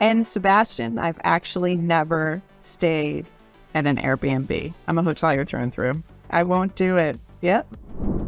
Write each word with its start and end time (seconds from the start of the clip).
And 0.00 0.26
Sebastian, 0.26 0.98
I've 0.98 1.20
actually 1.24 1.76
never 1.76 2.40
stayed 2.58 3.26
at 3.74 3.84
an 3.84 3.98
Airbnb. 3.98 4.72
I'm 4.88 4.96
a 4.96 5.02
hotelier 5.02 5.46
through 5.46 5.60
and 5.60 5.74
through. 5.74 6.02
I 6.30 6.42
won't 6.42 6.74
do 6.74 6.96
it. 6.96 7.20
Yep. 7.42 7.66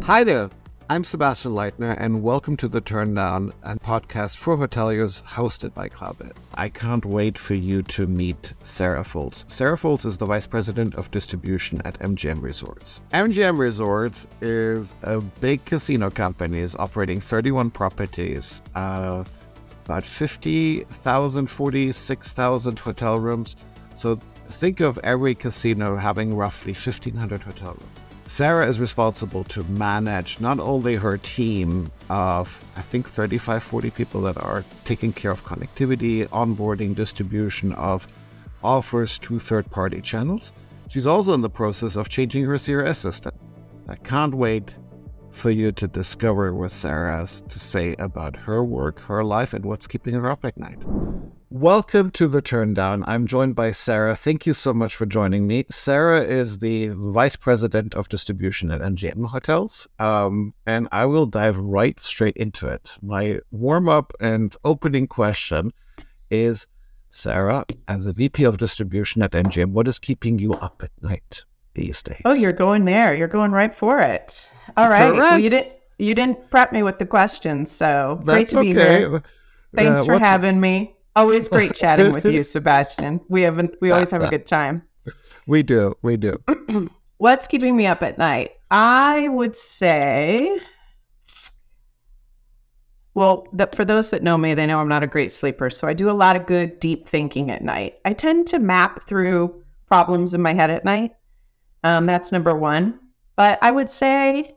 Hi 0.02 0.22
there. 0.22 0.50
I'm 0.90 1.02
Sebastian 1.02 1.52
Leitner, 1.52 1.96
and 1.98 2.22
welcome 2.22 2.58
to 2.58 2.68
the 2.68 2.82
Turndown, 2.82 3.54
a 3.62 3.78
podcast 3.78 4.36
for 4.36 4.58
hoteliers 4.58 5.22
hosted 5.22 5.72
by 5.72 5.88
Cloudbeds. 5.88 6.36
I 6.52 6.68
can't 6.68 7.06
wait 7.06 7.38
for 7.38 7.54
you 7.54 7.82
to 7.84 8.06
meet 8.06 8.52
Sarah 8.62 9.02
Fults. 9.02 9.50
Sarah 9.50 9.78
Fults 9.78 10.04
is 10.04 10.18
the 10.18 10.26
Vice 10.26 10.46
President 10.46 10.94
of 10.96 11.10
Distribution 11.10 11.80
at 11.86 11.98
MGM 12.00 12.42
Resorts. 12.42 13.00
MGM 13.14 13.58
Resorts 13.58 14.26
is 14.42 14.92
a 15.04 15.22
big 15.22 15.64
casino 15.64 16.10
company, 16.10 16.58
is 16.58 16.76
operating 16.76 17.22
31 17.22 17.70
properties, 17.70 18.60
uh, 18.74 19.24
about 19.92 20.06
50,000, 20.06 21.46
46,000 21.46 22.78
hotel 22.78 23.18
rooms. 23.18 23.56
So 23.92 24.18
think 24.48 24.80
of 24.80 24.98
every 25.04 25.34
casino 25.34 25.96
having 25.96 26.34
roughly 26.34 26.72
1,500 26.72 27.42
hotel 27.42 27.76
rooms. 27.78 27.98
Sarah 28.24 28.66
is 28.66 28.80
responsible 28.80 29.44
to 29.44 29.62
manage 29.64 30.40
not 30.40 30.58
only 30.60 30.94
her 30.94 31.18
team 31.18 31.92
of, 32.08 32.64
I 32.74 32.80
think, 32.80 33.06
35, 33.06 33.62
40 33.62 33.90
people 33.90 34.22
that 34.22 34.38
are 34.38 34.64
taking 34.86 35.12
care 35.12 35.30
of 35.30 35.44
connectivity, 35.44 36.26
onboarding, 36.28 36.94
distribution 36.94 37.74
of 37.74 38.08
offers 38.64 39.18
to 39.18 39.38
third 39.38 39.70
party 39.70 40.00
channels. 40.00 40.54
She's 40.88 41.06
also 41.06 41.34
in 41.34 41.42
the 41.42 41.50
process 41.50 41.96
of 41.96 42.08
changing 42.08 42.46
her 42.46 42.54
CRS 42.54 42.96
system. 42.96 43.32
I 43.88 43.96
can't 43.96 44.34
wait 44.34 44.74
for 45.32 45.50
you 45.50 45.72
to 45.72 45.88
discover 45.88 46.54
what 46.54 46.70
Sarah 46.70 47.16
has 47.16 47.40
to 47.48 47.58
say 47.58 47.96
about 47.98 48.36
her 48.36 48.62
work, 48.62 49.00
her 49.00 49.24
life, 49.24 49.52
and 49.54 49.64
what's 49.64 49.86
keeping 49.86 50.14
her 50.14 50.30
up 50.30 50.44
at 50.44 50.56
night. 50.56 50.78
Welcome 51.50 52.10
to 52.12 52.28
the 52.28 52.40
Turndown. 52.40 53.04
I'm 53.06 53.26
joined 53.26 53.56
by 53.56 53.72
Sarah. 53.72 54.14
Thank 54.14 54.46
you 54.46 54.54
so 54.54 54.72
much 54.72 54.94
for 54.94 55.04
joining 55.04 55.46
me. 55.46 55.64
Sarah 55.70 56.22
is 56.22 56.58
the 56.58 56.88
Vice 56.88 57.36
President 57.36 57.94
of 57.94 58.08
Distribution 58.08 58.70
at 58.70 58.80
MGM 58.80 59.26
Hotels, 59.26 59.88
um, 59.98 60.54
and 60.66 60.88
I 60.92 61.06
will 61.06 61.26
dive 61.26 61.58
right 61.58 61.98
straight 61.98 62.36
into 62.36 62.68
it. 62.68 62.98
My 63.02 63.40
warm 63.50 63.88
up 63.88 64.12
and 64.20 64.54
opening 64.64 65.06
question 65.06 65.72
is 66.30 66.66
Sarah, 67.10 67.66
as 67.88 68.06
a 68.06 68.12
VP 68.12 68.44
of 68.44 68.56
Distribution 68.56 69.22
at 69.22 69.32
MGM, 69.32 69.72
what 69.72 69.88
is 69.88 69.98
keeping 69.98 70.38
you 70.38 70.54
up 70.54 70.82
at 70.82 70.90
night 71.02 71.44
these 71.74 72.02
days? 72.02 72.20
Oh, 72.24 72.32
you're 72.32 72.52
going 72.52 72.84
there. 72.84 73.14
You're 73.14 73.28
going 73.28 73.52
right 73.52 73.74
for 73.74 74.00
it. 74.00 74.48
All 74.76 74.88
right. 74.88 75.10
Correct. 75.10 75.16
Well, 75.16 75.38
you 75.38 75.50
didn't 75.50 75.72
you 75.98 76.14
didn't 76.14 76.50
prep 76.50 76.72
me 76.72 76.82
with 76.82 76.98
the 76.98 77.06
questions, 77.06 77.70
so 77.70 78.20
That's 78.24 78.34
great 78.34 78.48
to 78.48 78.60
be 78.60 78.78
okay. 78.78 78.98
here. 78.98 79.22
Thanks 79.74 80.00
uh, 80.00 80.04
for 80.04 80.18
having 80.18 80.60
me. 80.60 80.96
Always 81.14 81.48
great 81.48 81.74
chatting 81.74 82.12
with 82.12 82.24
you, 82.24 82.42
Sebastian. 82.42 83.20
We 83.28 83.42
haven't 83.42 83.74
we 83.80 83.90
always 83.90 84.10
have 84.10 84.22
a 84.22 84.28
good 84.28 84.46
time. 84.46 84.82
We 85.46 85.62
do, 85.62 85.96
we 86.02 86.16
do. 86.16 86.42
What's 87.18 87.46
keeping 87.46 87.76
me 87.76 87.86
up 87.86 88.02
at 88.02 88.18
night? 88.18 88.52
I 88.70 89.28
would 89.28 89.54
say, 89.54 90.58
well, 93.14 93.46
the, 93.52 93.68
for 93.74 93.84
those 93.84 94.10
that 94.10 94.22
know 94.22 94.38
me, 94.38 94.54
they 94.54 94.66
know 94.66 94.80
I'm 94.80 94.88
not 94.88 95.02
a 95.02 95.08
great 95.08 95.30
sleeper, 95.30 95.68
so 95.68 95.86
I 95.86 95.92
do 95.92 96.10
a 96.10 96.12
lot 96.12 96.36
of 96.36 96.46
good 96.46 96.80
deep 96.80 97.06
thinking 97.06 97.50
at 97.50 97.62
night. 97.62 97.96
I 98.04 98.12
tend 98.12 98.46
to 98.48 98.58
map 98.58 99.06
through 99.06 99.62
problems 99.86 100.32
in 100.32 100.40
my 100.40 100.54
head 100.54 100.70
at 100.70 100.84
night. 100.84 101.12
Um, 101.84 102.06
that's 102.06 102.32
number 102.32 102.54
one. 102.54 102.98
But 103.36 103.58
I 103.62 103.70
would 103.70 103.90
say 103.90 104.56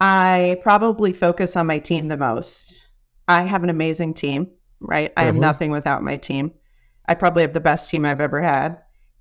I 0.00 0.58
probably 0.62 1.12
focus 1.12 1.56
on 1.56 1.66
my 1.66 1.78
team 1.78 2.08
the 2.08 2.16
most. 2.16 2.82
I 3.26 3.42
have 3.42 3.62
an 3.62 3.70
amazing 3.70 4.14
team 4.14 4.50
right? 4.80 5.12
I 5.16 5.24
am 5.24 5.34
mm-hmm. 5.34 5.40
nothing 5.40 5.70
without 5.70 6.02
my 6.02 6.16
team. 6.16 6.52
I 7.06 7.14
probably 7.14 7.42
have 7.42 7.54
the 7.54 7.60
best 7.60 7.90
team 7.90 8.04
I've 8.04 8.20
ever 8.20 8.42
had. 8.42 8.78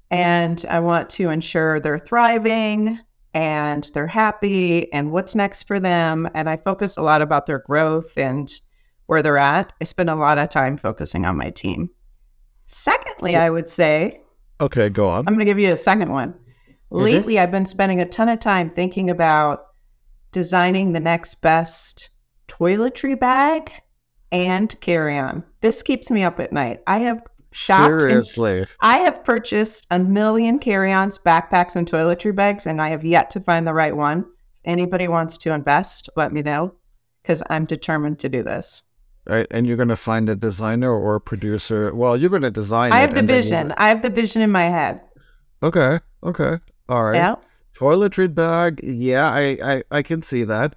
And 0.09 0.63
I 0.69 0.79
want 0.79 1.09
to 1.11 1.29
ensure 1.29 1.79
they're 1.79 1.99
thriving 1.99 2.99
and 3.33 3.89
they're 3.93 4.07
happy 4.07 4.91
and 4.93 5.11
what's 5.11 5.35
next 5.35 5.63
for 5.63 5.79
them. 5.79 6.29
And 6.33 6.49
I 6.49 6.57
focus 6.57 6.97
a 6.97 7.01
lot 7.01 7.21
about 7.21 7.45
their 7.45 7.59
growth 7.59 8.17
and 8.17 8.51
where 9.07 9.21
they're 9.21 9.37
at. 9.37 9.73
I 9.81 9.83
spend 9.83 10.09
a 10.09 10.15
lot 10.15 10.37
of 10.37 10.49
time 10.49 10.77
focusing 10.77 11.25
on 11.25 11.37
my 11.37 11.49
team. 11.49 11.89
Secondly, 12.67 13.33
so, 13.33 13.39
I 13.39 13.49
would 13.49 13.69
say, 13.69 14.21
okay, 14.59 14.89
go 14.89 15.07
on. 15.07 15.19
I'm 15.27 15.33
going 15.33 15.39
to 15.39 15.45
give 15.45 15.59
you 15.59 15.71
a 15.71 15.77
second 15.77 16.11
one. 16.11 16.33
Mm-hmm. 16.91 17.03
Lately, 17.03 17.39
I've 17.39 17.51
been 17.51 17.65
spending 17.65 17.99
a 17.99 18.07
ton 18.07 18.29
of 18.29 18.39
time 18.39 18.69
thinking 18.69 19.09
about 19.09 19.65
designing 20.31 20.93
the 20.93 20.99
next 20.99 21.41
best 21.41 22.09
toiletry 22.47 23.19
bag 23.19 23.71
and 24.31 24.79
carry 24.81 25.17
on. 25.17 25.43
This 25.61 25.83
keeps 25.83 26.09
me 26.09 26.23
up 26.23 26.39
at 26.39 26.53
night. 26.53 26.81
I 26.87 26.99
have 26.99 27.23
shopped. 27.51 28.01
Seriously. 28.01 28.65
I 28.81 28.99
have 28.99 29.23
purchased 29.23 29.85
a 29.91 29.99
million 29.99 30.59
carry 30.59 30.93
ons, 30.93 31.17
backpacks, 31.17 31.75
and 31.75 31.89
toiletry 31.89 32.35
bags, 32.35 32.67
and 32.67 32.81
I 32.81 32.89
have 32.89 33.03
yet 33.03 33.29
to 33.31 33.39
find 33.39 33.67
the 33.67 33.73
right 33.73 33.95
one. 33.95 34.19
If 34.19 34.25
anybody 34.65 35.07
wants 35.07 35.37
to 35.39 35.53
invest, 35.53 36.09
let 36.15 36.31
me 36.31 36.41
know 36.41 36.73
because 37.21 37.43
I'm 37.49 37.65
determined 37.65 38.19
to 38.19 38.29
do 38.29 38.43
this. 38.43 38.83
Right. 39.25 39.47
And 39.51 39.67
you're 39.67 39.75
going 39.75 39.89
to 39.89 39.97
find 39.97 40.29
a 40.29 40.35
designer 40.35 40.91
or 40.91 41.15
a 41.15 41.21
producer. 41.21 41.93
Well, 41.93 42.15
you're 42.15 42.29
going 42.29 42.43
to 42.43 42.51
design 42.51 42.93
I 42.93 42.99
have 42.99 43.13
the 43.13 43.23
vision. 43.23 43.73
I 43.75 43.89
have 43.89 44.01
the 44.01 44.09
vision 44.09 44.41
in 44.41 44.51
my 44.51 44.63
head. 44.63 45.01
Okay. 45.61 45.99
Okay. 46.23 46.59
All 46.89 47.03
right. 47.03 47.15
Yeah. 47.15 47.35
Toiletry 47.75 48.33
bag. 48.33 48.79
Yeah, 48.83 49.29
I, 49.29 49.57
I, 49.63 49.83
I 49.91 50.01
can 50.01 50.21
see 50.21 50.43
that 50.45 50.75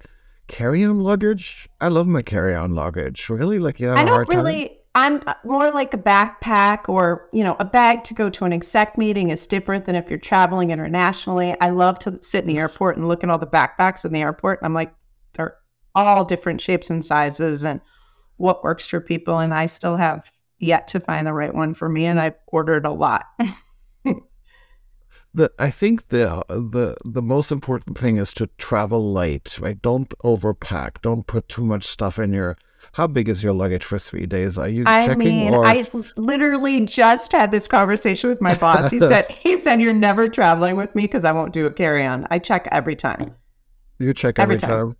carry-on 0.51 1.01
luggage? 1.01 1.69
I 1.81 1.89
love 1.89 2.07
my 2.07 2.23
carry-on 2.23 2.75
luggage. 2.75 3.29
Really, 3.31 3.59
like 3.59 3.81
yeah. 3.81 3.95
I 3.95 4.05
don't 4.05 4.29
really. 4.29 4.69
Time? 4.69 4.77
I'm 4.97 5.23
uh, 5.25 5.35
more 5.45 5.71
like 5.71 5.95
a 5.95 5.99
backpack 5.99 6.89
or, 6.89 7.29
you 7.33 7.45
know, 7.45 7.55
a 7.61 7.65
bag 7.65 8.03
to 8.05 8.15
go 8.15 8.29
to 8.29 8.45
an 8.45 8.53
exec 8.53 8.99
meeting 8.99 9.31
is 9.31 9.47
different 9.47 9.85
than 9.85 9.95
if 9.95 10.11
you're 10.11 10.19
traveling 10.19 10.71
internationally. 10.71 11.57
I 11.61 11.71
love 11.71 12.01
to 12.01 12.19
sit 12.21 12.43
in 12.43 12.49
the 12.49 12.59
airport 12.59 12.97
and 12.97 13.07
look 13.07 13.23
at 13.23 13.31
all 13.31 13.39
the 13.39 13.47
backpacks 13.47 14.05
in 14.05 14.13
the 14.13 14.21
airport. 14.21 14.59
And 14.59 14.67
I'm 14.67 14.75
like, 14.75 14.93
they're 15.35 15.57
all 15.95 16.25
different 16.25 16.61
shapes 16.61 16.91
and 16.91 17.05
sizes 17.05 17.65
and 17.65 17.81
what 18.39 18.65
works 18.65 18.85
for 18.85 19.01
people. 19.01 19.39
And 19.39 19.55
I 19.55 19.67
still 19.67 19.95
have 19.95 20.29
yet 20.59 20.89
to 20.89 20.99
find 20.99 21.25
the 21.25 21.33
right 21.33 21.55
one 21.55 21.73
for 21.73 21.89
me. 21.89 22.07
And 22.07 22.21
I've 22.21 22.35
ordered 22.49 22.85
a 22.85 22.91
lot. 22.91 23.27
the 25.33 25.53
I 25.59 25.71
think 25.71 26.09
the 26.09 26.45
the 26.49 26.97
the 27.05 27.23
most 27.23 27.53
important 27.53 27.97
thing 27.99 28.17
is 28.17 28.35
to 28.35 28.49
travel 28.59 29.13
light, 29.13 29.59
right? 29.61 29.81
Don't 29.81 30.11
overpack. 30.25 31.01
Don't 31.03 31.27
put 31.27 31.49
too 31.49 31.65
much 31.65 31.85
stuff 31.85 32.19
in 32.19 32.33
your. 32.33 32.57
How 32.93 33.07
big 33.07 33.29
is 33.29 33.45
your 33.45 33.53
luggage 33.53 33.85
for 33.85 33.99
three 33.99 34.25
days? 34.25 34.57
Are 34.57 34.69
you 34.69 34.85
I 34.87 35.07
checking? 35.07 35.19
mean, 35.19 35.55
or... 35.55 35.67
I 35.67 35.85
literally 36.17 36.87
just 36.87 37.31
had 37.31 37.51
this 37.51 37.67
conversation 37.67 38.31
with 38.31 38.41
my 38.41 38.55
boss. 38.55 38.91
He 38.91 38.99
said 38.99 39.31
he 39.31 39.59
said 39.59 39.81
you're 39.81 39.93
never 39.93 40.29
traveling 40.29 40.77
with 40.77 40.95
me 40.95 41.03
because 41.03 41.25
I 41.25 41.33
won't 41.33 41.53
do 41.53 41.67
a 41.67 41.71
carry 41.71 42.05
on. 42.05 42.27
I 42.31 42.39
check 42.39 42.67
every 42.73 42.97
time. 42.97 43.35
You 43.99 44.15
check 44.15 44.39
every, 44.39 44.57
every 44.57 44.67
time. 44.67 44.89
time. 44.89 44.97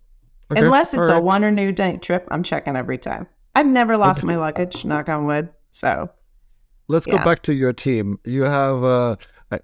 Okay. 0.51 0.61
Unless 0.61 0.93
it's 0.93 1.07
right. 1.07 1.17
a 1.17 1.21
one 1.21 1.43
or 1.43 1.51
new 1.51 1.71
day 1.71 1.97
trip, 1.97 2.27
I'm 2.29 2.43
checking 2.43 2.75
every 2.75 2.97
time. 2.97 3.27
I've 3.55 3.67
never 3.67 3.97
lost 3.97 4.19
okay. 4.19 4.27
my 4.27 4.35
luggage, 4.37 4.85
knock 4.85 5.09
on 5.09 5.25
wood. 5.25 5.49
So 5.71 6.09
let's 6.87 7.07
yeah. 7.07 7.17
go 7.17 7.23
back 7.23 7.41
to 7.43 7.53
your 7.53 7.73
team. 7.73 8.19
You 8.25 8.43
have 8.43 8.83
uh, 8.83 8.87
uh, 8.87 9.15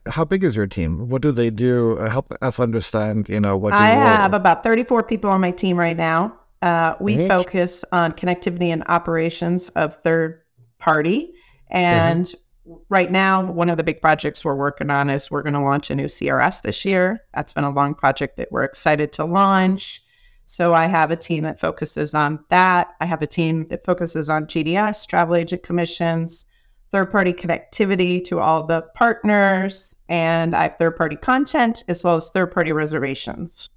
how 0.07 0.25
big 0.25 0.43
is 0.43 0.55
your 0.55 0.67
team? 0.67 1.09
What 1.09 1.21
do 1.21 1.31
they 1.31 1.49
do? 1.49 1.97
Uh, 1.97 2.09
help 2.09 2.31
us 2.41 2.59
understand. 2.59 3.29
You 3.29 3.39
know 3.39 3.57
what 3.57 3.73
I 3.73 3.89
have 3.89 4.33
about 4.33 4.63
34 4.63 5.03
people 5.03 5.29
on 5.29 5.41
my 5.41 5.51
team 5.51 5.77
right 5.77 5.97
now. 5.97 6.37
Uh, 6.61 6.95
we 6.99 7.27
focus 7.27 7.85
on 7.91 8.11
connectivity 8.11 8.69
and 8.69 8.83
operations 8.87 9.69
of 9.69 9.95
third 10.03 10.41
party, 10.79 11.33
and 11.69 12.25
mm-hmm. 12.25 12.73
right 12.89 13.11
now, 13.11 13.43
one 13.43 13.69
of 13.69 13.77
the 13.77 13.83
big 13.83 14.01
projects 14.01 14.43
we're 14.43 14.55
working 14.55 14.89
on 14.89 15.09
is 15.09 15.29
we're 15.29 15.43
going 15.43 15.53
to 15.53 15.61
launch 15.61 15.89
a 15.89 15.95
new 15.95 16.05
CRS 16.05 16.61
this 16.63 16.83
year. 16.83 17.23
That's 17.33 17.53
been 17.53 17.63
a 17.63 17.69
long 17.69 17.93
project 17.93 18.37
that 18.37 18.51
we're 18.51 18.63
excited 18.63 19.13
to 19.13 19.25
launch. 19.25 20.01
So 20.49 20.73
I 20.73 20.87
have 20.87 21.11
a 21.11 21.17
team 21.17 21.43
that 21.43 21.59
focuses 21.59 22.15
on 22.15 22.39
that. 22.47 22.95
I 23.01 23.05
have 23.05 23.21
a 23.21 23.27
team 23.27 23.67
that 23.67 23.83
focuses 23.83 24.29
on 24.29 24.45
GDS, 24.45 25.05
travel 25.05 25.35
agent 25.35 25.61
commissions, 25.61 26.45
third 26.91 27.11
party 27.11 27.33
connectivity 27.33 28.23
to 28.25 28.39
all 28.39 28.65
the 28.65 28.81
partners, 28.95 29.95
and 30.09 30.55
I 30.55 30.63
have 30.63 30.77
third 30.77 30.97
party 30.97 31.15
content 31.15 31.83
as 31.87 32.03
well 32.03 32.15
as 32.15 32.29
third 32.29 32.51
party 32.51 32.71
reservations. 32.71 33.69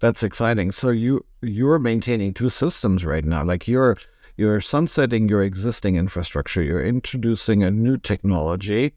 That's 0.00 0.22
exciting. 0.22 0.72
So 0.72 0.90
you 0.90 1.24
you're 1.42 1.78
maintaining 1.78 2.34
two 2.34 2.50
systems 2.50 3.04
right 3.04 3.24
now. 3.24 3.44
Like 3.44 3.66
you're 3.66 3.96
you're 4.36 4.60
sunsetting 4.60 5.28
your 5.28 5.42
existing 5.42 5.96
infrastructure, 5.96 6.62
you're 6.62 6.84
introducing 6.84 7.62
a 7.62 7.70
new 7.70 7.96
technology, 7.96 8.92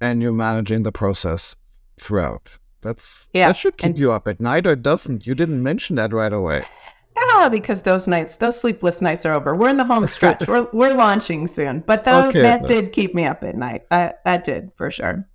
and 0.00 0.20
you're 0.20 0.32
managing 0.32 0.82
the 0.82 0.92
process 0.92 1.54
throughout. 1.98 2.58
That's 2.82 3.28
yeah. 3.32 3.48
that 3.48 3.56
should 3.56 3.76
keep 3.76 3.86
and, 3.86 3.98
you 3.98 4.10
up 4.12 4.26
at 4.26 4.40
night, 4.40 4.66
or 4.66 4.74
doesn't? 4.74 5.26
You 5.26 5.34
didn't 5.34 5.62
mention 5.62 5.96
that 5.96 6.12
right 6.12 6.32
away. 6.32 6.64
Ah, 7.20 7.48
because 7.50 7.82
those 7.82 8.06
nights, 8.06 8.38
those 8.38 8.58
sleepless 8.58 9.00
nights 9.00 9.26
are 9.26 9.32
over. 9.32 9.54
We're 9.54 9.68
in 9.68 9.76
the 9.76 9.84
home 9.84 10.06
stretch. 10.16 10.46
we're 10.48 10.68
we're 10.72 10.94
launching 10.94 11.46
soon, 11.46 11.80
but 11.80 12.04
those, 12.04 12.26
okay. 12.26 12.42
that 12.42 12.66
did 12.66 12.92
keep 12.92 13.14
me 13.14 13.26
up 13.26 13.42
at 13.42 13.56
night. 13.56 13.82
I, 13.90 14.14
that 14.24 14.44
did 14.44 14.72
for 14.76 14.90
sure. 14.90 15.26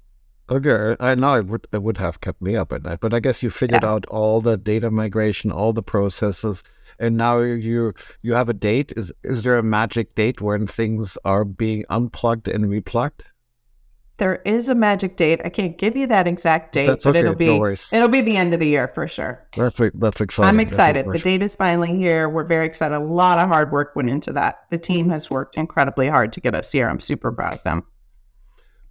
Okay, 0.48 0.96
I 1.00 1.16
know 1.16 1.36
it 1.36 1.48
would 1.48 1.68
it 1.72 1.82
would 1.82 1.98
have 1.98 2.22
kept 2.22 2.42
me 2.42 2.56
up 2.56 2.72
at 2.72 2.84
night, 2.84 3.00
but 3.02 3.14
I 3.14 3.20
guess 3.20 3.42
you 3.42 3.50
figured 3.50 3.82
yeah. 3.84 3.90
out 3.90 4.06
all 4.08 4.42
the 4.42 4.58
data 4.58 4.92
migration, 4.92 5.52
all 5.52 5.74
the 5.74 5.82
processes. 5.82 6.64
and 7.00 7.18
now 7.18 7.40
you 7.40 7.94
you 8.22 8.34
have 8.34 8.50
a 8.50 8.54
date. 8.54 8.94
Is 8.96 9.12
is 9.24 9.44
there 9.44 9.58
a 9.58 9.64
magic 9.64 10.16
date 10.16 10.42
when 10.42 10.68
things 10.68 11.18
are 11.26 11.46
being 11.46 11.84
unplugged 11.90 12.48
and 12.48 12.66
replugged? 12.66 13.22
There 14.18 14.38
is 14.46 14.70
a 14.70 14.76
magic 14.76 15.18
date. 15.18 15.42
I 15.44 15.50
can't 15.50 15.78
give 15.78 15.98
you 15.98 16.08
that 16.08 16.26
exact 16.26 16.72
date, 16.72 16.88
That's 16.88 17.04
but 17.04 17.12
okay, 17.12 17.20
it'll 17.20 17.34
no 17.34 17.38
be 17.38 17.60
worries. 17.60 17.90
it'll 17.92 18.08
be 18.08 18.22
the 18.22 18.38
end 18.38 18.54
of 18.54 18.62
the 18.62 18.68
year 18.68 18.90
for 18.96 19.08
sure. 19.08 19.46
That's 19.58 19.80
that's 19.94 20.22
exciting. 20.22 20.48
I'm 20.48 20.60
excited. 20.62 21.06
The 21.12 21.20
date 21.20 21.42
is 21.42 21.56
finally 21.56 21.98
here. 21.98 22.30
We're 22.30 22.46
very 22.46 22.66
excited. 22.66 22.96
A 22.96 23.00
lot 23.00 23.40
of 23.40 23.50
hard 23.50 23.74
work 23.74 23.94
went 23.96 24.10
into 24.10 24.32
that. 24.34 24.62
The 24.70 24.78
team 24.78 25.10
has 25.10 25.30
worked 25.30 25.58
incredibly 25.58 26.08
hard 26.08 26.32
to 26.34 26.40
get 26.40 26.56
us 26.56 26.72
here. 26.72 26.88
I'm 26.88 27.02
super 27.02 27.30
proud 27.32 27.54
of 27.54 27.64
them. 27.64 27.84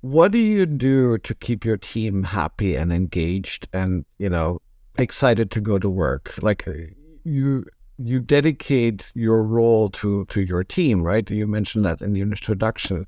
What 0.02 0.32
do 0.32 0.38
you 0.38 0.66
do 0.66 1.16
to 1.16 1.34
keep 1.34 1.64
your 1.64 1.78
team 1.78 2.24
happy 2.24 2.76
and 2.76 2.92
engaged 2.92 3.66
and, 3.72 4.04
you 4.18 4.28
know, 4.28 4.58
excited 4.98 5.50
to 5.52 5.62
go 5.62 5.78
to 5.78 5.88
work? 5.88 6.34
Like 6.42 6.68
uh, 6.68 6.72
you 7.24 7.64
you 7.96 8.20
dedicate 8.20 9.10
your 9.14 9.42
role 9.42 9.88
to 9.88 10.26
to 10.26 10.42
your 10.42 10.64
team, 10.64 11.02
right? 11.02 11.28
You 11.30 11.46
mentioned 11.46 11.86
that 11.86 12.02
in 12.02 12.12
the 12.12 12.20
introduction. 12.20 13.06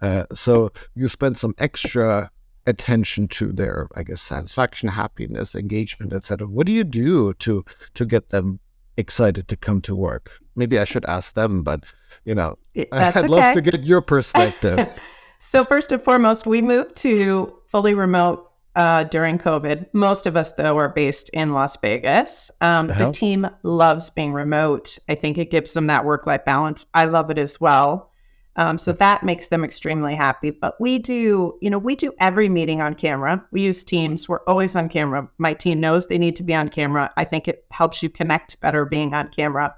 Uh, 0.00 0.24
so 0.32 0.70
you 0.94 1.08
spend 1.08 1.38
some 1.38 1.54
extra 1.58 2.30
attention 2.66 3.28
to 3.28 3.50
their, 3.52 3.88
I 3.94 4.02
guess, 4.02 4.20
satisfaction, 4.20 4.90
happiness, 4.90 5.54
engagement, 5.54 6.12
etc. 6.12 6.46
What 6.46 6.66
do 6.66 6.72
you 6.72 6.84
do 6.84 7.32
to 7.34 7.64
to 7.94 8.04
get 8.04 8.30
them 8.30 8.60
excited 8.96 9.48
to 9.48 9.56
come 9.56 9.80
to 9.82 9.96
work? 9.96 10.38
Maybe 10.54 10.78
I 10.78 10.84
should 10.84 11.04
ask 11.06 11.34
them, 11.34 11.62
but 11.62 11.84
you 12.24 12.34
know, 12.34 12.58
That's 12.74 13.16
I'd 13.16 13.24
okay. 13.24 13.28
love 13.28 13.54
to 13.54 13.60
get 13.60 13.84
your 13.84 14.00
perspective. 14.00 14.88
So 15.40 15.64
first 15.64 15.92
and 15.92 16.02
foremost, 16.02 16.46
we 16.46 16.60
moved 16.60 16.96
to 16.96 17.54
fully 17.68 17.94
remote 17.94 18.50
uh, 18.74 19.04
during 19.04 19.38
COVID. 19.38 19.86
Most 19.92 20.26
of 20.26 20.36
us, 20.36 20.52
though, 20.52 20.76
are 20.76 20.88
based 20.88 21.28
in 21.28 21.50
Las 21.50 21.76
Vegas. 21.80 22.50
Um, 22.60 22.90
Uh-huh. 22.90 23.06
The 23.06 23.12
team 23.12 23.48
loves 23.62 24.10
being 24.10 24.32
remote. 24.32 24.98
I 25.08 25.14
think 25.14 25.38
it 25.38 25.52
gives 25.52 25.74
them 25.74 25.86
that 25.86 26.04
work-life 26.04 26.44
balance. 26.44 26.86
I 26.92 27.04
love 27.04 27.30
it 27.30 27.38
as 27.38 27.60
well. 27.60 28.10
Um, 28.58 28.76
so 28.76 28.92
that 28.94 29.22
makes 29.22 29.48
them 29.48 29.62
extremely 29.62 30.16
happy. 30.16 30.50
But 30.50 30.80
we 30.80 30.98
do, 30.98 31.56
you 31.62 31.70
know, 31.70 31.78
we 31.78 31.94
do 31.94 32.12
every 32.18 32.48
meeting 32.48 32.82
on 32.82 32.94
camera. 32.94 33.42
We 33.52 33.62
use 33.62 33.84
Teams. 33.84 34.28
We're 34.28 34.42
always 34.48 34.74
on 34.74 34.88
camera. 34.88 35.28
My 35.38 35.54
team 35.54 35.78
knows 35.78 36.08
they 36.08 36.18
need 36.18 36.34
to 36.36 36.42
be 36.42 36.54
on 36.54 36.68
camera. 36.68 37.12
I 37.16 37.24
think 37.24 37.46
it 37.46 37.64
helps 37.70 38.02
you 38.02 38.10
connect 38.10 38.60
better 38.60 38.84
being 38.84 39.14
on 39.14 39.28
camera. 39.28 39.76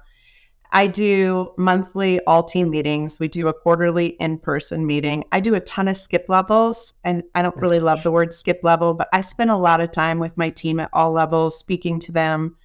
I 0.71 0.87
do 0.87 1.53
monthly 1.57 2.21
all 2.25 2.43
team 2.43 2.71
meetings. 2.71 3.19
We 3.19 3.27
do 3.27 3.49
a 3.49 3.53
quarterly 3.53 4.07
in 4.19 4.39
person 4.39 4.87
meeting. 4.87 5.25
I 5.31 5.41
do 5.41 5.53
a 5.53 5.61
ton 5.61 5.87
of 5.87 5.97
skip 5.97 6.25
levels, 6.27 6.95
and 7.03 7.23
I 7.35 7.43
don't 7.43 7.57
really 7.57 7.81
love 7.81 8.01
the 8.01 8.11
word 8.11 8.33
skip 8.33 8.61
level, 8.63 8.93
but 8.93 9.09
I 9.13 9.21
spend 9.21 9.51
a 9.51 9.57
lot 9.57 9.81
of 9.81 9.91
time 9.91 10.17
with 10.17 10.37
my 10.37 10.49
team 10.49 10.79
at 10.79 10.89
all 10.93 11.11
levels, 11.11 11.59
speaking 11.59 11.99
to 11.99 12.11
them, 12.11 12.55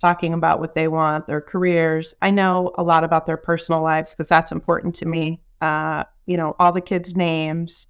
talking 0.00 0.32
about 0.32 0.60
what 0.60 0.74
they 0.74 0.88
want, 0.88 1.26
their 1.26 1.40
careers. 1.40 2.14
I 2.22 2.30
know 2.30 2.72
a 2.78 2.84
lot 2.84 3.04
about 3.04 3.26
their 3.26 3.36
personal 3.36 3.82
lives 3.82 4.12
because 4.12 4.28
that's 4.28 4.52
important 4.52 4.94
to 4.96 5.06
me. 5.06 5.42
Uh, 5.60 6.04
you 6.26 6.36
know, 6.36 6.56
all 6.58 6.72
the 6.72 6.80
kids' 6.80 7.16
names 7.16 7.86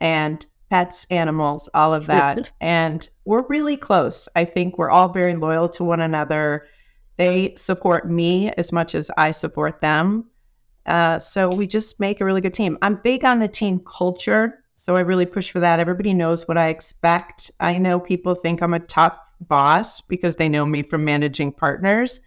and 0.00 0.46
pets, 0.70 1.06
animals, 1.10 1.68
all 1.74 1.94
of 1.94 2.06
that. 2.06 2.50
and 2.60 3.08
we're 3.24 3.46
really 3.48 3.76
close. 3.76 4.28
I 4.34 4.44
think 4.44 4.78
we're 4.78 4.90
all 4.90 5.08
very 5.08 5.36
loyal 5.36 5.68
to 5.70 5.84
one 5.84 6.00
another. 6.00 6.66
They 7.16 7.54
support 7.56 8.10
me 8.10 8.50
as 8.52 8.72
much 8.72 8.94
as 8.94 9.10
I 9.16 9.30
support 9.30 9.80
them. 9.80 10.30
Uh, 10.86 11.18
so 11.18 11.48
we 11.48 11.66
just 11.66 12.00
make 12.00 12.20
a 12.20 12.24
really 12.24 12.40
good 12.40 12.54
team. 12.54 12.76
I'm 12.82 12.96
big 12.96 13.24
on 13.24 13.38
the 13.38 13.48
team 13.48 13.80
culture. 13.86 14.64
So 14.74 14.96
I 14.96 15.00
really 15.00 15.26
push 15.26 15.50
for 15.50 15.60
that. 15.60 15.78
Everybody 15.78 16.12
knows 16.12 16.48
what 16.48 16.58
I 16.58 16.68
expect. 16.68 17.50
I 17.60 17.78
know 17.78 18.00
people 18.00 18.34
think 18.34 18.60
I'm 18.60 18.74
a 18.74 18.80
tough 18.80 19.16
boss 19.40 20.00
because 20.00 20.36
they 20.36 20.48
know 20.48 20.66
me 20.66 20.82
from 20.82 21.04
managing 21.04 21.52
partners. 21.52 22.20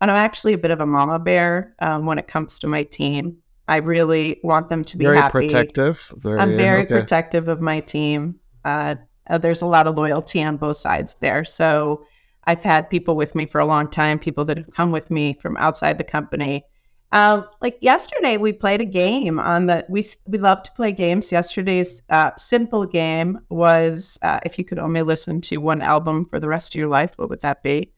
And 0.00 0.10
I'm 0.10 0.16
actually 0.16 0.52
a 0.52 0.58
bit 0.58 0.72
of 0.72 0.80
a 0.80 0.86
mama 0.86 1.18
bear 1.18 1.74
um, 1.78 2.04
when 2.04 2.18
it 2.18 2.26
comes 2.26 2.58
to 2.58 2.66
my 2.66 2.82
team. 2.82 3.38
I 3.66 3.76
really 3.76 4.40
want 4.42 4.68
them 4.68 4.84
to 4.84 4.96
be 4.96 5.04
very 5.04 5.16
happy. 5.16 5.48
protective. 5.48 6.12
Very, 6.16 6.38
I'm 6.38 6.56
very 6.56 6.82
okay. 6.82 7.00
protective 7.00 7.48
of 7.48 7.60
my 7.60 7.80
team. 7.80 8.36
Uh, 8.64 8.96
uh, 9.28 9.38
there's 9.38 9.62
a 9.62 9.66
lot 9.66 9.86
of 9.86 9.96
loyalty 9.96 10.42
on 10.42 10.56
both 10.56 10.76
sides 10.76 11.16
there. 11.20 11.44
So 11.44 12.04
I've 12.46 12.62
had 12.62 12.90
people 12.90 13.16
with 13.16 13.34
me 13.34 13.46
for 13.46 13.60
a 13.60 13.64
long 13.64 13.88
time, 13.88 14.18
people 14.18 14.44
that 14.46 14.58
have 14.58 14.70
come 14.72 14.90
with 14.90 15.10
me 15.10 15.38
from 15.40 15.56
outside 15.56 15.98
the 15.98 16.04
company. 16.04 16.64
Um, 17.12 17.46
like 17.62 17.78
yesterday, 17.80 18.36
we 18.36 18.52
played 18.52 18.80
a 18.80 18.84
game 18.84 19.38
on 19.38 19.66
the. 19.66 19.86
We 19.88 20.04
we 20.26 20.38
love 20.38 20.64
to 20.64 20.72
play 20.72 20.90
games. 20.90 21.30
Yesterday's 21.30 22.02
uh, 22.10 22.32
simple 22.36 22.86
game 22.86 23.38
was 23.50 24.18
uh, 24.22 24.40
if 24.44 24.58
you 24.58 24.64
could 24.64 24.80
only 24.80 25.02
listen 25.02 25.40
to 25.42 25.58
one 25.58 25.80
album 25.80 26.26
for 26.28 26.40
the 26.40 26.48
rest 26.48 26.74
of 26.74 26.78
your 26.78 26.88
life, 26.88 27.12
what 27.16 27.30
would 27.30 27.40
that 27.42 27.62
be? 27.62 27.92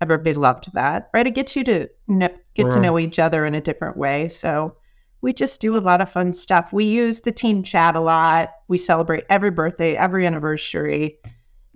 Everybody 0.00 0.34
loved 0.34 0.72
that, 0.74 1.10
right? 1.12 1.26
It 1.26 1.34
gets 1.34 1.56
you 1.56 1.64
to 1.64 1.88
know, 2.06 2.28
get 2.54 2.70
to 2.70 2.80
know 2.80 2.98
each 2.98 3.18
other 3.18 3.44
in 3.44 3.54
a 3.56 3.60
different 3.60 3.96
way. 3.96 4.28
So 4.28 4.76
we 5.22 5.32
just 5.32 5.60
do 5.60 5.76
a 5.76 5.78
lot 5.78 6.00
of 6.00 6.10
fun 6.10 6.32
stuff. 6.32 6.72
We 6.72 6.84
use 6.84 7.22
the 7.22 7.32
team 7.32 7.62
chat 7.62 7.96
a 7.96 8.00
lot. 8.00 8.52
We 8.68 8.78
celebrate 8.78 9.24
every 9.28 9.50
birthday, 9.50 9.96
every 9.96 10.26
anniversary, 10.26 11.18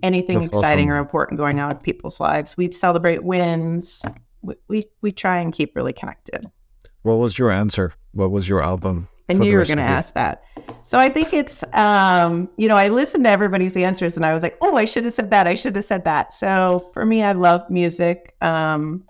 anything 0.03 0.39
That's 0.39 0.49
exciting 0.49 0.89
awesome. 0.89 0.97
or 0.97 0.99
important 0.99 1.37
going 1.37 1.59
on 1.59 1.71
in 1.71 1.77
people's 1.77 2.19
lives. 2.19 2.57
We 2.57 2.71
celebrate 2.71 3.23
wins. 3.23 4.03
We, 4.41 4.55
we 4.67 4.83
we 5.01 5.11
try 5.11 5.39
and 5.39 5.53
keep 5.53 5.75
really 5.75 5.93
connected. 5.93 6.49
What 7.03 7.15
was 7.15 7.37
your 7.37 7.51
answer? 7.51 7.93
What 8.13 8.31
was 8.31 8.49
your 8.49 8.63
album? 8.63 9.07
I 9.29 9.33
knew 9.33 9.49
you 9.49 9.57
were 9.57 9.65
going 9.65 9.77
to 9.77 9.83
ask 9.83 10.13
that. 10.13 10.43
So 10.83 10.99
I 10.99 11.09
think 11.09 11.33
it's, 11.33 11.63
um, 11.73 12.47
you 12.57 12.67
know, 12.67 12.77
I 12.77 12.89
listened 12.89 13.23
to 13.23 13.29
everybody's 13.31 13.75
answers 13.75 14.15
and 14.15 14.25
I 14.25 14.33
was 14.33 14.43
like, 14.43 14.55
oh, 14.61 14.75
I 14.75 14.85
should 14.85 15.03
have 15.03 15.13
said 15.13 15.31
that. 15.31 15.47
I 15.47 15.55
should 15.55 15.75
have 15.75 15.85
said 15.85 16.03
that. 16.03 16.31
So 16.31 16.91
for 16.93 17.05
me, 17.05 17.23
I 17.23 17.31
love 17.31 17.67
music. 17.69 18.35
Um, 18.41 19.03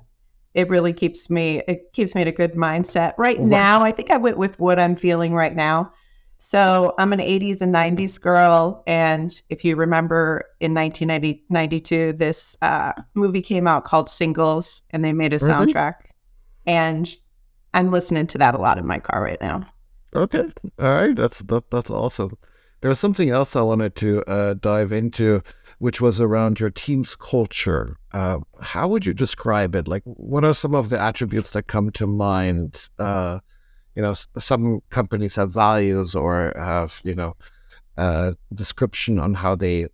it 0.55 0.69
really 0.69 0.93
keeps 0.93 1.29
me, 1.29 1.61
it 1.67 1.91
keeps 1.93 2.15
me 2.15 2.21
in 2.23 2.27
a 2.27 2.31
good 2.31 2.53
mindset. 2.53 3.13
Right 3.17 3.37
Right. 3.37 3.45
now, 3.45 3.83
I 3.83 3.91
think 3.91 4.09
I 4.09 4.17
went 4.17 4.37
with 4.37 4.57
what 4.59 4.79
I'm 4.79 4.95
feeling 4.95 5.33
right 5.33 5.55
now. 5.55 5.91
So 6.37 6.93
I'm 6.97 7.13
an 7.13 7.19
80s 7.19 7.61
and 7.61 7.73
90s 7.73 8.19
girl. 8.19 8.83
And 8.87 9.41
if 9.49 9.63
you 9.63 9.75
remember 9.75 10.45
in 10.59 10.73
1992, 10.73 12.13
this 12.13 12.57
uh, 12.61 12.93
movie 13.13 13.41
came 13.41 13.67
out 13.67 13.85
called 13.85 14.09
Singles 14.09 14.81
and 14.91 15.03
they 15.03 15.13
made 15.13 15.33
a 15.33 15.39
Really? 15.39 15.73
soundtrack. 15.73 15.93
And 16.65 17.13
I'm 17.73 17.91
listening 17.91 18.27
to 18.27 18.37
that 18.39 18.55
a 18.55 18.57
lot 18.57 18.77
in 18.77 18.85
my 18.85 18.99
car 18.99 19.21
right 19.21 19.39
now. 19.41 19.63
Okay, 20.15 20.45
all 20.79 20.93
right, 20.93 21.15
that's 21.15 21.39
that, 21.39 21.69
that's 21.69 21.89
awesome. 21.89 22.37
There 22.81 22.89
was 22.89 22.99
something 22.99 23.29
else 23.29 23.55
I 23.55 23.61
wanted 23.61 23.95
to 23.97 24.23
uh, 24.29 24.53
dive 24.53 24.93
into, 24.93 25.41
which 25.80 26.01
was 26.01 26.22
around 26.22 26.60
your 26.60 26.69
team's 26.69 27.16
culture. 27.16 27.98
Uh, 28.12 28.39
how 28.62 28.88
would 28.88 29.06
you 29.06 29.13
describe 29.13 29.75
it? 29.75 29.88
Like, 29.88 30.04
what 30.06 30.44
are 30.44 30.54
some 30.54 30.75
of 30.75 30.89
the 30.89 31.00
attributes 31.00 31.51
that 31.51 31.68
come 31.68 31.92
to 31.92 32.07
mind? 32.07 32.89
Uh, 32.98 33.39
you 33.96 34.01
know, 34.01 34.13
some 34.38 34.82
companies 34.89 35.36
have 35.36 35.51
values 35.51 36.15
or 36.15 36.53
have 36.55 37.01
you 37.03 37.15
know 37.15 37.36
uh, 37.98 38.34
description 38.53 39.20
on 39.20 39.36
how 39.36 39.55
they. 39.55 39.88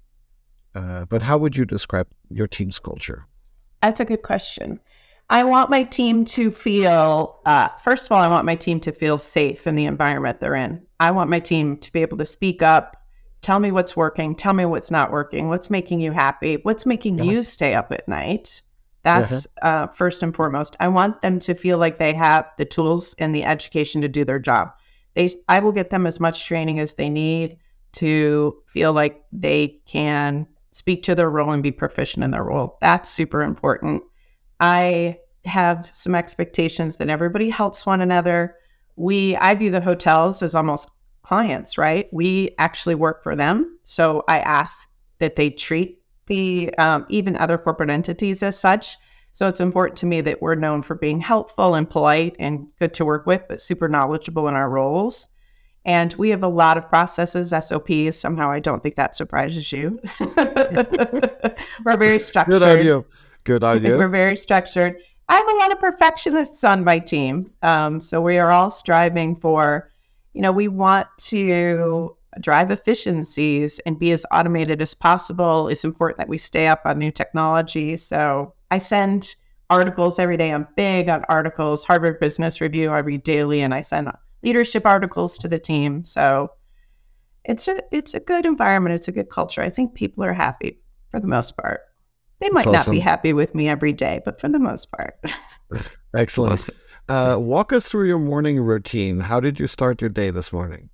Uh, 0.74 1.06
but 1.06 1.22
how 1.22 1.38
would 1.38 1.58
you 1.58 1.66
describe 1.66 2.08
your 2.30 2.48
team's 2.48 2.80
culture? 2.80 3.26
That's 3.82 4.00
a 4.00 4.06
good 4.06 4.22
question. 4.22 4.80
I 5.30 5.46
want 5.46 5.70
my 5.70 5.84
team 5.84 6.26
to 6.26 6.52
feel, 6.52 7.40
uh, 7.46 7.70
first 7.84 8.06
of 8.06 8.12
all, 8.12 8.22
I 8.22 8.28
want 8.28 8.46
my 8.46 8.56
team 8.56 8.82
to 8.82 8.92
feel 8.92 9.18
safe 9.18 9.66
in 9.66 9.76
the 9.76 9.86
environment 9.86 10.42
they're 10.42 10.56
in. 10.56 10.86
I 11.00 11.12
want 11.12 11.30
my 11.30 11.40
team 11.40 11.78
to 11.78 11.92
be 11.94 12.02
able 12.02 12.18
to 12.18 12.26
speak 12.26 12.62
up, 12.62 13.01
tell 13.42 13.60
me 13.60 13.72
what's 13.72 13.96
working, 13.96 14.36
tell 14.36 14.54
me 14.54 14.66
what's 14.66 14.92
not 14.92 15.12
working, 15.12 15.50
what's 15.50 15.70
making 15.70 16.00
you 16.00 16.12
happy, 16.12 16.58
what's 16.64 16.86
making 16.86 17.18
Yeah. 17.18 17.24
you 17.26 17.44
stay 17.44 17.74
up 17.74 17.92
at 17.92 18.08
night. 18.08 18.62
That's 19.04 19.48
uh, 19.64 19.88
first 19.88 20.22
and 20.22 20.36
foremost. 20.36 20.78
I 20.80 20.88
want 20.88 21.22
them 21.24 21.40
to 21.40 21.56
feel 21.56 21.80
like 21.80 21.98
they 21.98 22.14
have 22.14 22.46
the 22.60 22.66
tools 22.66 23.16
and 23.18 23.34
the 23.34 23.44
education 23.44 24.02
to 24.02 24.08
do 24.08 24.24
their 24.24 24.38
job. 24.38 24.70
They, 25.16 25.34
I 25.50 25.60
will 25.60 25.72
get 25.72 25.90
them 25.90 26.06
as 26.06 26.20
much 26.20 26.46
training 26.46 26.80
as 26.80 26.94
they 26.94 27.10
need 27.10 27.58
to 27.94 28.56
feel 28.68 28.94
like 28.94 29.24
they 29.32 29.80
can 29.88 30.46
speak 30.70 31.02
to 31.04 31.16
their 31.16 31.30
role 31.30 31.52
and 31.52 31.64
be 31.64 31.72
proficient 31.72 32.24
in 32.24 32.32
their 32.32 32.44
role. 32.44 32.78
That's 32.80 33.10
super 33.10 33.42
important. 33.42 34.04
I 34.60 35.18
have 35.46 35.90
some 35.92 36.14
expectations 36.14 36.98
that 36.98 37.10
everybody 37.10 37.50
helps 37.50 37.86
one 37.86 38.02
another. 38.02 38.56
We 38.96 39.36
I 39.38 39.56
view 39.56 39.72
the 39.72 39.82
hotels 39.82 40.44
as 40.44 40.54
almost 40.54 40.90
clients, 41.22 41.78
right? 41.78 42.08
We 42.12 42.56
actually 42.58 42.96
work 42.96 43.24
for 43.24 43.36
them, 43.36 43.80
so 43.84 44.24
I 44.28 44.40
ask 44.40 44.90
that 45.20 45.36
they 45.36 45.50
treat 45.50 46.02
the 46.28 46.74
um, 46.78 47.06
even 47.10 47.36
other 47.38 47.58
corporate 47.58 47.90
entities 47.90 48.44
as 48.44 48.60
such. 48.60 48.98
So 49.32 49.48
it's 49.48 49.62
important 49.62 49.98
to 50.00 50.06
me 50.06 50.22
that 50.22 50.42
we're 50.42 50.56
known 50.56 50.82
for 50.82 50.96
being 50.96 51.20
helpful 51.20 51.76
and 51.76 51.90
polite 51.90 52.36
and 52.40 52.68
good 52.80 52.94
to 52.96 53.06
work 53.06 53.26
with, 53.26 53.44
but 53.48 53.62
super 53.62 53.88
knowledgeable 53.88 54.48
in 54.48 54.56
our 54.56 54.70
roles. 54.70 55.28
And 55.86 56.14
we 56.14 56.30
have 56.30 56.44
a 56.44 56.48
lot 56.48 56.78
of 56.78 56.88
processes, 56.90 57.50
SOPs. 57.50 58.18
Somehow 58.18 58.52
I 58.52 58.60
don't 58.60 58.84
think 58.84 58.96
that 58.96 59.16
surprises 59.16 59.72
you. 59.72 60.00
we're 60.20 61.98
very 61.98 62.20
structured. 62.30 62.60
Good 62.60 62.64
idea. 62.64 63.04
Good 63.44 63.64
idea. 63.76 63.98
We're 63.98 64.10
very 64.10 64.38
structured. 64.38 65.02
I 65.28 65.36
have 65.36 65.48
a 65.48 65.58
lot 65.58 65.72
of 65.72 65.80
perfectionists 65.80 66.64
on 66.64 66.84
my 66.84 67.00
team. 67.00 67.52
Um, 67.62 68.02
so 68.02 68.22
we 68.22 68.38
are 68.38 68.52
all 68.52 68.70
striving 68.70 69.38
for, 69.38 69.90
you 70.34 70.42
know, 70.42 70.52
we 70.52 70.68
want 70.68 71.08
to 71.18 72.16
drive 72.40 72.72
efficiencies 72.72 73.80
and 73.80 74.00
be 74.00 74.12
as 74.12 74.26
automated 74.32 74.82
as 74.82 74.94
possible. 74.94 75.68
It's 75.68 75.84
important 75.84 76.18
that 76.20 76.30
we 76.30 76.38
stay 76.38 76.68
up 76.68 76.82
on 76.86 76.98
new 76.98 77.12
technology. 77.12 77.98
So 77.98 78.54
I 78.70 78.78
send 78.78 79.36
articles 79.70 80.20
every 80.20 80.38
day. 80.38 80.52
I'm 80.52 80.68
big 80.76 81.10
on 81.10 81.26
articles. 81.28 81.84
Harvard 81.84 82.20
Business 82.20 82.62
Review, 82.62 82.92
I 82.92 83.00
read 83.00 83.24
daily, 83.24 83.62
and 83.62 83.74
I 83.74 83.82
send 83.82 84.10
leadership 84.44 84.86
articles 84.86 85.38
to 85.40 85.48
the 85.48 85.60
team. 85.60 86.06
So 86.06 86.52
it's 87.44 87.68
a 87.68 87.82
it's 87.92 88.14
a 88.14 88.20
good 88.20 88.46
environment. 88.46 88.96
It's 88.96 89.08
a 89.08 89.12
good 89.12 89.30
culture. 89.30 89.62
I 89.62 89.70
think 89.70 89.94
people 89.94 90.24
are 90.24 90.34
happy 90.34 90.82
for 91.10 91.20
the 91.20 91.28
most 91.28 91.58
part. 91.58 91.82
They 92.40 92.50
might 92.50 92.66
That's 92.66 92.88
not 92.88 92.92
be 92.92 93.00
happy 93.00 93.34
with 93.34 93.54
me 93.54 93.70
every 93.70 93.94
day, 93.94 94.22
but 94.26 94.42
for 94.42 94.50
the 94.50 94.60
most 94.60 94.92
part. 94.92 95.20
Excellent. 96.16 96.70
Uh, 97.12 97.36
walk 97.38 97.74
us 97.74 97.90
through 97.90 98.08
your 98.08 98.18
morning 98.18 98.58
routine. 98.58 99.20
How 99.20 99.42
did 99.42 99.60
you 99.60 99.68
start 99.68 100.00
your 100.00 100.10
day 100.10 100.32
this 100.32 100.54
morning? 100.54 100.90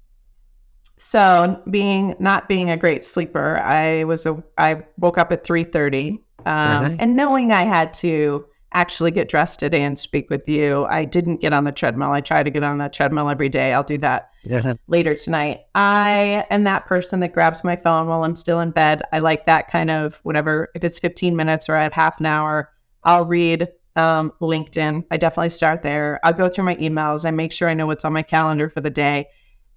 So, 0.98 1.62
being 1.70 2.16
not 2.18 2.48
being 2.48 2.72
a 2.72 2.76
great 2.76 3.06
sleeper, 3.06 3.60
I 3.60 4.04
was 4.04 4.26
a 4.26 4.44
I 4.58 4.82
woke 4.98 5.20
up 5.20 5.32
at 5.32 5.44
three 5.44 5.64
thirty, 5.64 6.24
um, 6.48 6.98
and 7.00 7.16
knowing 7.16 7.52
I 7.52 7.66
had 7.66 7.94
to 7.96 8.48
actually 8.74 9.12
get 9.12 9.30
dressed 9.30 9.60
today 9.60 9.84
and 9.84 9.96
speak 9.96 10.32
with 10.32 10.50
you, 10.50 10.86
I 10.86 11.06
didn't 11.06 11.38
get 11.38 11.54
on 11.54 11.66
the 11.66 11.72
treadmill. 11.72 12.10
I 12.14 12.22
try 12.22 12.42
to 12.42 12.50
get 12.50 12.64
on 12.64 12.80
the 12.80 12.90
treadmill 12.90 13.30
every 13.30 13.48
day. 13.48 13.72
I'll 13.74 13.84
do 13.84 14.00
that 14.00 14.32
Yeah. 14.44 14.74
later 14.88 15.14
tonight. 15.14 15.66
I 15.76 16.46
am 16.50 16.64
that 16.64 16.88
person 16.88 17.20
that 17.20 17.34
grabs 17.34 17.64
my 17.64 17.76
phone 17.76 18.08
while 18.08 18.24
I'm 18.24 18.36
still 18.36 18.60
in 18.60 18.72
bed. 18.72 19.04
I 19.14 19.20
like 19.20 19.46
that 19.46 19.68
kind 19.68 19.92
of 19.92 20.16
whatever. 20.24 20.70
If 20.74 20.84
it's 20.84 20.98
15 20.98 21.36
minutes 21.36 21.70
or 21.70 21.76
I 21.76 21.84
have 21.84 21.94
half 21.94 22.20
an 22.20 22.26
hour, 22.26 22.72
I'll 23.04 23.26
read 23.26 23.68
um, 23.98 24.32
LinkedIn. 24.42 25.04
I 25.12 25.18
definitely 25.18 25.50
start 25.50 25.82
there. 25.82 26.20
I'll 26.24 26.32
go 26.34 26.48
through 26.48 26.64
my 26.66 26.76
emails. 26.76 27.26
I 27.26 27.32
make 27.32 27.52
sure 27.52 27.68
I 27.68 27.74
know 27.74 27.88
what's 27.88 28.06
on 28.06 28.14
my 28.14 28.22
calendar 28.24 28.70
for 28.70 28.80
the 28.80 28.90
day. 28.90 29.26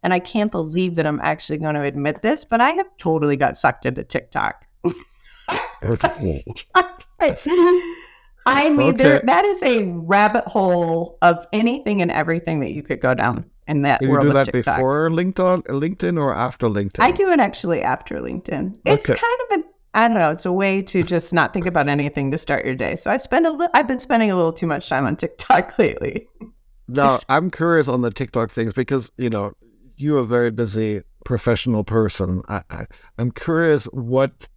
And 0.03 0.15
I 0.15 0.19
can't 0.19 0.51
believe 0.53 0.95
that 0.95 1.07
I'm 1.07 1.21
actually 1.21 1.59
going 1.59 1.75
to 1.75 1.83
admit 1.83 2.23
this, 2.23 2.45
but 2.45 2.61
I 2.61 2.71
have 2.71 2.87
totally 2.99 3.37
got 3.37 3.57
sucked 3.57 3.85
into 3.85 4.05
TikTok. 4.05 4.67
I 8.47 8.71
mean, 8.71 8.97
there, 8.97 9.21
that 9.25 9.45
is 9.45 9.63
a 9.63 9.85
rabbit 9.85 10.45
hole 10.45 11.19
of 11.23 11.47
anything 11.53 12.01
and 12.03 12.11
everything 12.11 12.61
that 12.61 12.73
you 12.73 12.83
could 12.83 13.01
go 13.01 13.15
down 13.15 13.51
in 13.69 13.83
that 13.83 14.01
Did 14.01 14.07
you 14.07 14.13
world 14.13 14.23
do 14.23 14.29
of 14.29 14.35
that 14.35 14.47
TikTok. 14.47 14.77
before 14.77 15.11
LinkedIn, 15.11 15.65
LinkedIn 15.67 16.19
or 16.19 16.35
after 16.35 16.67
LinkedIn? 16.69 17.01
I 17.01 17.11
do 17.11 17.29
it 17.31 17.39
actually 17.41 17.83
after 17.83 18.17
LinkedIn. 18.21 18.81
It's 18.87 19.09
Okay. 19.09 19.21
kind 19.21 19.41
of 19.51 19.61
a 19.61 19.65
I 19.95 20.07
don't 20.09 20.17
know. 20.19 20.31
It's 20.31 20.47
a 20.47 20.53
way 20.53 20.83
to 20.83 21.03
just 21.03 21.33
not 21.33 21.53
think 21.53 21.67
about 21.67 21.89
anything 21.89 22.31
to 22.31 22.39
start 22.39 22.65
your 22.65 22.75
day. 22.77 22.95
So 22.97 23.11
I 23.11 23.17
spend 23.17 23.47
a 23.47 23.51
little. 23.51 23.69
I've 23.75 23.89
been 23.89 23.99
spending 23.99 24.31
a 24.31 24.37
little 24.37 24.53
too 24.53 24.67
much 24.67 24.89
time 24.89 25.05
on 25.05 25.17
TikTok 25.17 25.79
lately. 25.79 26.29
Now, 26.87 27.21
I'm 27.29 27.51
curious 27.51 27.89
on 27.89 28.03
the 28.03 28.11
TikTok 28.11 28.51
things 28.51 28.73
because, 28.73 29.11
you 29.17 29.31
know, 29.31 29.53
you're 29.97 30.19
a 30.19 30.25
very 30.25 30.51
busy 30.51 31.03
professional 31.25 31.85
person. 31.85 32.43
I, 32.49 32.63
I, 32.71 32.87
I'm 33.19 33.31
curious 33.33 33.85
what 33.87 34.49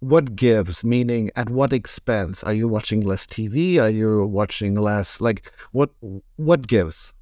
what 0.00 0.34
gives, 0.34 0.82
meaning 0.82 1.30
at 1.36 1.50
what 1.50 1.72
expense? 1.72 2.42
Are 2.42 2.54
you 2.54 2.66
watching 2.68 3.02
less 3.02 3.26
TV? 3.26 3.78
Are 3.80 3.90
you 3.90 4.24
watching 4.26 4.74
less? 4.74 5.20
Like, 5.20 5.50
what 5.72 5.90
what 6.36 6.66
gives? 6.66 7.12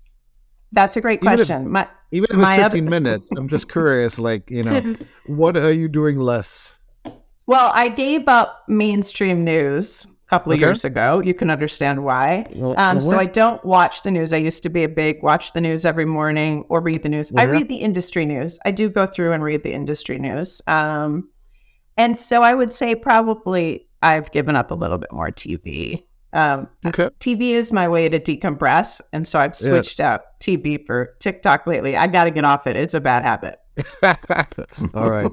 That's 0.73 0.97
a 0.97 1.01
great 1.01 1.21
Even 1.23 1.33
if- 1.33 1.39
question. 1.49 1.71
My 1.71 1.89
Even 2.13 2.25
if 2.27 2.31
it's 2.31 2.39
My 2.39 2.55
other- 2.61 2.65
15 2.77 2.85
minutes, 2.89 3.29
I'm 3.37 3.49
just 3.49 3.71
curious, 3.71 4.19
like, 4.19 4.51
you 4.51 4.63
know, 4.63 4.97
what 5.27 5.57
are 5.57 5.73
you 5.73 5.89
doing 5.89 6.19
less? 6.19 6.75
Well, 7.49 7.73
I 7.75 7.89
gave 7.89 8.29
up 8.29 8.63
mainstream 8.69 9.43
news 9.43 10.07
a 10.07 10.29
couple 10.31 10.53
of 10.53 10.59
Okay. 10.59 10.67
years 10.67 10.85
ago. 10.85 11.21
You 11.25 11.35
can 11.35 11.51
understand 11.51 12.05
why. 12.05 12.47
Well, 12.55 12.75
Um, 12.79 13.01
so 13.01 13.17
I 13.19 13.25
don't 13.25 13.65
watch 13.65 14.03
the 14.03 14.11
news. 14.11 14.33
I 14.33 14.37
used 14.37 14.63
to 14.63 14.69
be 14.69 14.85
a 14.85 14.89
big 14.89 15.23
watch 15.23 15.55
the 15.55 15.61
news 15.61 15.85
every 15.85 16.05
morning 16.05 16.65
or 16.69 16.81
read 16.81 17.03
the 17.03 17.09
news. 17.09 17.33
I 17.37 17.45
read 17.45 17.69
the 17.69 17.77
industry 17.77 18.25
news. 18.27 18.59
I 18.65 18.71
do 18.71 18.89
go 18.91 19.07
through 19.07 19.33
and 19.33 19.43
read 19.43 19.63
the 19.65 19.73
industry 19.73 20.19
news. 20.19 20.61
Um, 20.67 21.29
and 21.97 22.17
so 22.17 22.43
I 22.43 22.55
would 22.55 22.73
say 22.73 22.95
probably 22.95 23.89
I've 24.03 24.31
given 24.31 24.55
up 24.55 24.71
a 24.71 24.75
little 24.75 24.99
bit 24.99 25.11
more 25.13 25.31
TV. 25.31 26.05
Um, 26.35 26.69
Okay. 26.87 27.09
TV 27.21 27.53
is 27.55 27.73
my 27.73 27.89
way 27.89 28.09
to 28.11 28.21
decompress, 28.21 29.01
and 29.15 29.27
so 29.27 29.39
I've 29.39 29.57
Yeah. 29.59 29.69
switched 29.71 29.99
out 29.99 30.21
TV 30.41 30.77
for 30.87 31.15
TikTok 31.21 31.67
lately. 31.67 31.97
I 31.97 32.07
got 32.07 32.25
to 32.25 32.31
get 32.31 32.45
off 32.45 32.67
it. 32.67 32.77
It's 32.77 32.93
a 32.95 33.01
bad 33.01 33.23
habit. 33.25 33.57
All 34.95 35.11
right. 35.11 35.31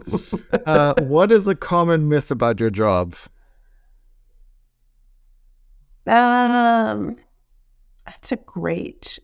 Uh, 0.65 0.93
what 1.03 1.31
is 1.31 1.47
a 1.47 1.55
common 1.55 2.09
myth 2.09 2.31
about 2.31 2.59
your 2.59 2.69
job? 2.69 3.15
Um, 6.07 7.17
that's 8.05 8.31
a 8.31 8.37
great 8.37 9.19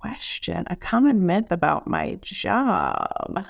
question. 0.00 0.64
A 0.68 0.76
common 0.76 1.26
myth 1.26 1.50
about 1.50 1.86
my 1.86 2.18
job. 2.22 3.44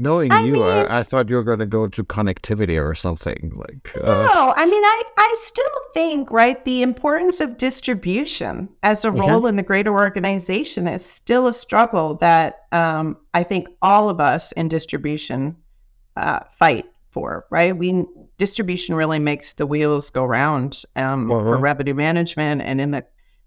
Knowing 0.00 0.30
I 0.30 0.42
you, 0.44 0.52
mean- 0.54 0.62
I, 0.62 1.00
I 1.00 1.02
thought 1.02 1.28
you 1.28 1.34
were 1.34 1.42
going 1.42 1.58
to 1.58 1.66
go 1.66 1.88
to 1.88 2.04
connectivity 2.04 2.80
or 2.80 2.94
something. 2.94 3.52
Like, 3.56 3.96
uh, 3.96 4.28
No, 4.32 4.52
I 4.56 4.64
mean, 4.64 4.84
I, 4.84 5.02
I 5.18 5.36
still 5.40 5.64
think, 5.92 6.30
right, 6.30 6.64
the 6.64 6.82
importance 6.82 7.40
of 7.40 7.58
distribution 7.58 8.68
as 8.84 9.04
a 9.04 9.10
role 9.10 9.46
in 9.46 9.56
the 9.56 9.62
greater 9.64 9.92
organization 9.92 10.86
is 10.86 11.04
still 11.04 11.48
a 11.48 11.52
struggle 11.52 12.14
that 12.16 12.60
um, 12.70 13.16
I 13.34 13.42
think 13.42 13.66
all 13.82 14.08
of 14.08 14.20
us 14.20 14.52
in 14.52 14.68
distribution 14.68 15.56
uh, 16.16 16.40
fight 16.52 16.86
for, 17.10 17.46
right? 17.50 17.76
We 17.76 18.04
distribution 18.36 18.94
really 18.94 19.18
makes 19.18 19.54
the 19.54 19.66
wheels 19.66 20.10
go 20.10 20.24
round 20.24 20.84
um, 20.94 21.28
for 21.28 21.54
Uh-huh. 21.54 21.58
revenue 21.58 21.94
management 21.94 22.62
and 22.62 22.80
in 22.80 22.92
the 22.92 23.04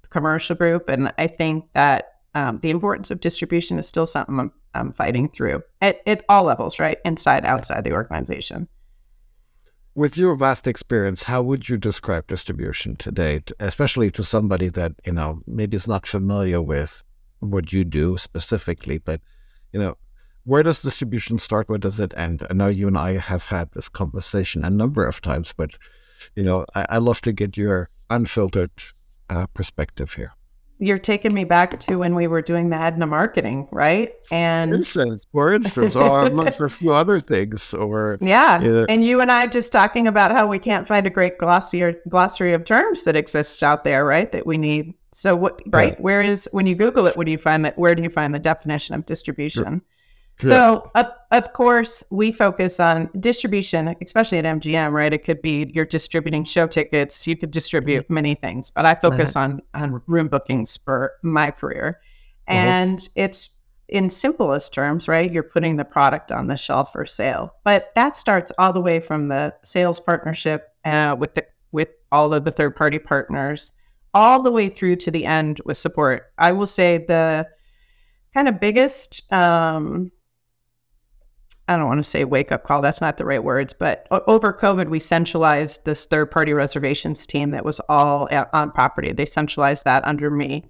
commercial 0.09 0.57
group, 0.57 0.89
and 0.89 1.13
I 1.17 1.27
think 1.27 1.65
that 1.73 2.07
um, 2.33 2.59
the 2.59 2.69
importance 2.69 3.11
of 3.11 3.19
distribution 3.19 3.77
is 3.79 3.87
still 3.87 4.05
something 4.05 4.39
I'm, 4.39 4.51
I'm 4.73 4.93
fighting 4.93 5.29
through 5.29 5.63
at, 5.81 5.99
at 6.05 6.23
all 6.29 6.43
levels, 6.45 6.79
right, 6.79 6.97
inside, 7.03 7.45
outside 7.45 7.83
the 7.83 7.91
organization. 7.93 8.67
with 9.93 10.17
your 10.17 10.35
vast 10.35 10.67
experience, 10.67 11.23
how 11.23 11.41
would 11.41 11.67
you 11.67 11.77
describe 11.77 12.27
distribution 12.27 12.95
today, 12.95 13.43
especially 13.59 14.09
to 14.11 14.23
somebody 14.23 14.69
that, 14.69 14.93
you 15.05 15.11
know, 15.11 15.39
maybe 15.45 15.75
is 15.75 15.87
not 15.87 16.07
familiar 16.07 16.61
with 16.61 17.03
what 17.39 17.73
you 17.73 17.83
do 17.83 18.17
specifically, 18.17 18.97
but, 18.97 19.19
you 19.73 19.79
know, 19.79 19.97
where 20.45 20.63
does 20.63 20.81
distribution 20.81 21.37
start? 21.37 21.69
Where 21.69 21.77
does 21.77 21.99
it 21.99 22.13
end? 22.15 22.45
I 22.49 22.53
know 22.53 22.67
you 22.67 22.87
and 22.87 22.97
I 22.97 23.17
have 23.17 23.45
had 23.45 23.71
this 23.71 23.89
conversation 23.89 24.63
a 24.63 24.69
number 24.69 25.05
of 25.05 25.21
times, 25.21 25.53
but, 25.55 25.71
you 26.35 26.43
know, 26.43 26.65
I, 26.73 26.85
I 26.89 26.97
love 26.97 27.21
to 27.21 27.33
get 27.33 27.57
your 27.57 27.89
unfiltered 28.09 28.71
uh, 29.29 29.47
perspective 29.47 30.13
here. 30.13 30.33
You're 30.81 30.97
taking 30.97 31.31
me 31.33 31.43
back 31.43 31.79
to 31.81 31.97
when 31.97 32.15
we 32.15 32.25
were 32.25 32.41
doing 32.41 32.69
the 32.71 32.75
Hedna 32.75 33.07
marketing, 33.07 33.67
right? 33.71 34.13
For 34.27 34.33
And 34.35 34.73
instance, 34.73 35.27
for 35.31 35.53
instance, 35.53 35.95
or 35.95 36.25
amongst 36.25 36.59
a 36.59 36.69
few 36.69 36.91
other 36.91 37.19
things, 37.19 37.73
or 37.75 38.17
yeah, 38.21 38.59
Yeah. 38.61 38.85
and 38.89 39.03
you 39.05 39.21
and 39.21 39.31
I 39.31 39.45
just 39.45 39.71
talking 39.71 40.07
about 40.07 40.31
how 40.31 40.47
we 40.47 40.57
can't 40.57 40.87
find 40.87 41.05
a 41.05 41.11
great 41.11 41.37
glossary 41.37 41.95
glossary 42.09 42.53
of 42.53 42.65
terms 42.65 43.03
that 43.03 43.15
exists 43.15 43.61
out 43.61 43.83
there, 43.83 44.03
right? 44.05 44.31
That 44.31 44.47
we 44.47 44.57
need. 44.57 44.95
So 45.13 45.35
what, 45.35 45.61
right? 45.67 45.91
Right. 45.91 46.01
Where 46.01 46.21
is 46.21 46.49
when 46.51 46.65
you 46.65 46.73
Google 46.75 47.05
it? 47.05 47.15
What 47.15 47.25
do 47.25 47.31
you 47.31 47.37
find 47.37 47.63
that? 47.65 47.77
Where 47.77 47.93
do 47.93 48.01
you 48.01 48.09
find 48.09 48.33
the 48.33 48.39
definition 48.39 48.95
of 48.95 49.05
distribution? 49.05 49.63
Sure. 49.63 49.81
So, 50.49 50.89
of, 50.95 51.05
of 51.31 51.53
course, 51.53 52.03
we 52.09 52.31
focus 52.31 52.79
on 52.79 53.09
distribution, 53.19 53.95
especially 54.01 54.37
at 54.39 54.45
MGM, 54.45 54.91
right? 54.91 55.13
It 55.13 55.23
could 55.23 55.41
be 55.41 55.71
you're 55.73 55.85
distributing 55.85 56.43
show 56.43 56.67
tickets. 56.67 57.27
You 57.27 57.35
could 57.37 57.51
distribute 57.51 58.09
many 58.09 58.35
things, 58.35 58.69
but 58.69 58.85
I 58.85 58.95
focus 58.95 59.35
on 59.35 59.61
on 59.73 60.01
room 60.07 60.27
bookings 60.27 60.77
for 60.83 61.13
my 61.21 61.51
career, 61.51 61.99
Uh-huh. 62.47 62.57
and 62.57 63.09
it's 63.15 63.49
in 63.87 64.09
simplest 64.09 64.73
terms, 64.73 65.07
right? 65.07 65.31
You're 65.31 65.43
putting 65.43 65.75
the 65.75 65.83
product 65.85 66.31
on 66.31 66.47
the 66.47 66.55
shelf 66.55 66.93
for 66.93 67.05
sale, 67.05 67.53
but 67.65 67.91
that 67.95 68.15
starts 68.15 68.51
all 68.57 68.71
the 68.73 68.79
way 68.79 68.99
from 69.01 69.27
the 69.27 69.53
sales 69.63 69.99
partnership 69.99 70.69
uh, 70.85 71.15
with 71.19 71.33
the 71.33 71.45
with 71.71 71.89
all 72.11 72.33
of 72.33 72.43
the 72.45 72.51
third 72.51 72.75
party 72.75 72.99
partners, 72.99 73.71
all 74.13 74.41
the 74.41 74.51
way 74.51 74.69
through 74.69 74.95
to 74.97 75.11
the 75.11 75.25
end 75.25 75.61
with 75.65 75.77
support. 75.77 76.31
I 76.37 76.51
will 76.51 76.65
say 76.65 76.97
the 76.97 77.47
kind 78.33 78.47
of 78.47 78.59
biggest 78.61 79.21
um, 79.33 80.11
I 81.71 81.77
don't 81.77 81.87
want 81.87 82.03
to 82.03 82.09
say 82.09 82.23
wake 82.23 82.51
up 82.51 82.63
call. 82.63 82.81
That's 82.81 83.01
not 83.01 83.17
the 83.17 83.25
right 83.25 83.43
words. 83.43 83.73
But 83.73 84.07
over 84.11 84.53
COVID, 84.53 84.89
we 84.89 84.99
centralized 84.99 85.85
this 85.85 86.05
third 86.05 86.31
party 86.31 86.53
reservations 86.53 87.25
team 87.25 87.51
that 87.51 87.65
was 87.65 87.79
all 87.87 88.27
a- 88.31 88.47
on 88.55 88.71
property. 88.71 89.11
They 89.11 89.25
centralized 89.25 89.85
that 89.85 90.05
under 90.05 90.29
me. 90.29 90.69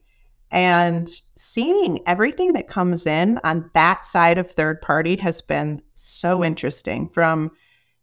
And 0.51 1.09
seeing 1.37 1.99
everything 2.05 2.53
that 2.53 2.67
comes 2.67 3.07
in 3.07 3.39
on 3.43 3.69
that 3.73 4.05
side 4.05 4.37
of 4.37 4.51
third 4.51 4.81
party 4.81 5.15
has 5.17 5.41
been 5.41 5.81
so 5.93 6.43
interesting 6.43 7.07
from 7.09 7.51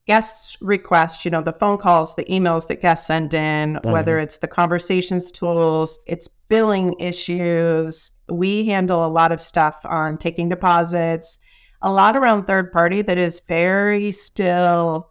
guests 0.07 0.57
requests, 0.63 1.27
you 1.27 1.31
know, 1.31 1.43
the 1.43 1.53
phone 1.53 1.77
calls, 1.77 2.15
the 2.15 2.25
emails 2.25 2.67
that 2.69 2.81
guests 2.81 3.07
send 3.07 3.35
in, 3.35 3.75
mm-hmm. 3.75 3.93
whether 3.93 4.19
it's 4.19 4.39
the 4.39 4.49
conversations 4.49 5.31
tools, 5.31 5.99
it's 6.07 6.27
billing 6.49 6.99
issues. 6.99 8.13
We 8.31 8.67
handle 8.67 9.05
a 9.05 9.09
lot 9.09 9.31
of 9.31 9.41
stuff 9.43 9.85
on 9.85 10.17
taking 10.17 10.49
deposits, 10.49 11.39
a 11.83 11.93
lot 11.93 12.17
around 12.17 12.45
third 12.45 12.73
party 12.73 13.03
that 13.03 13.19
is 13.19 13.41
very 13.41 14.13
still 14.13 15.09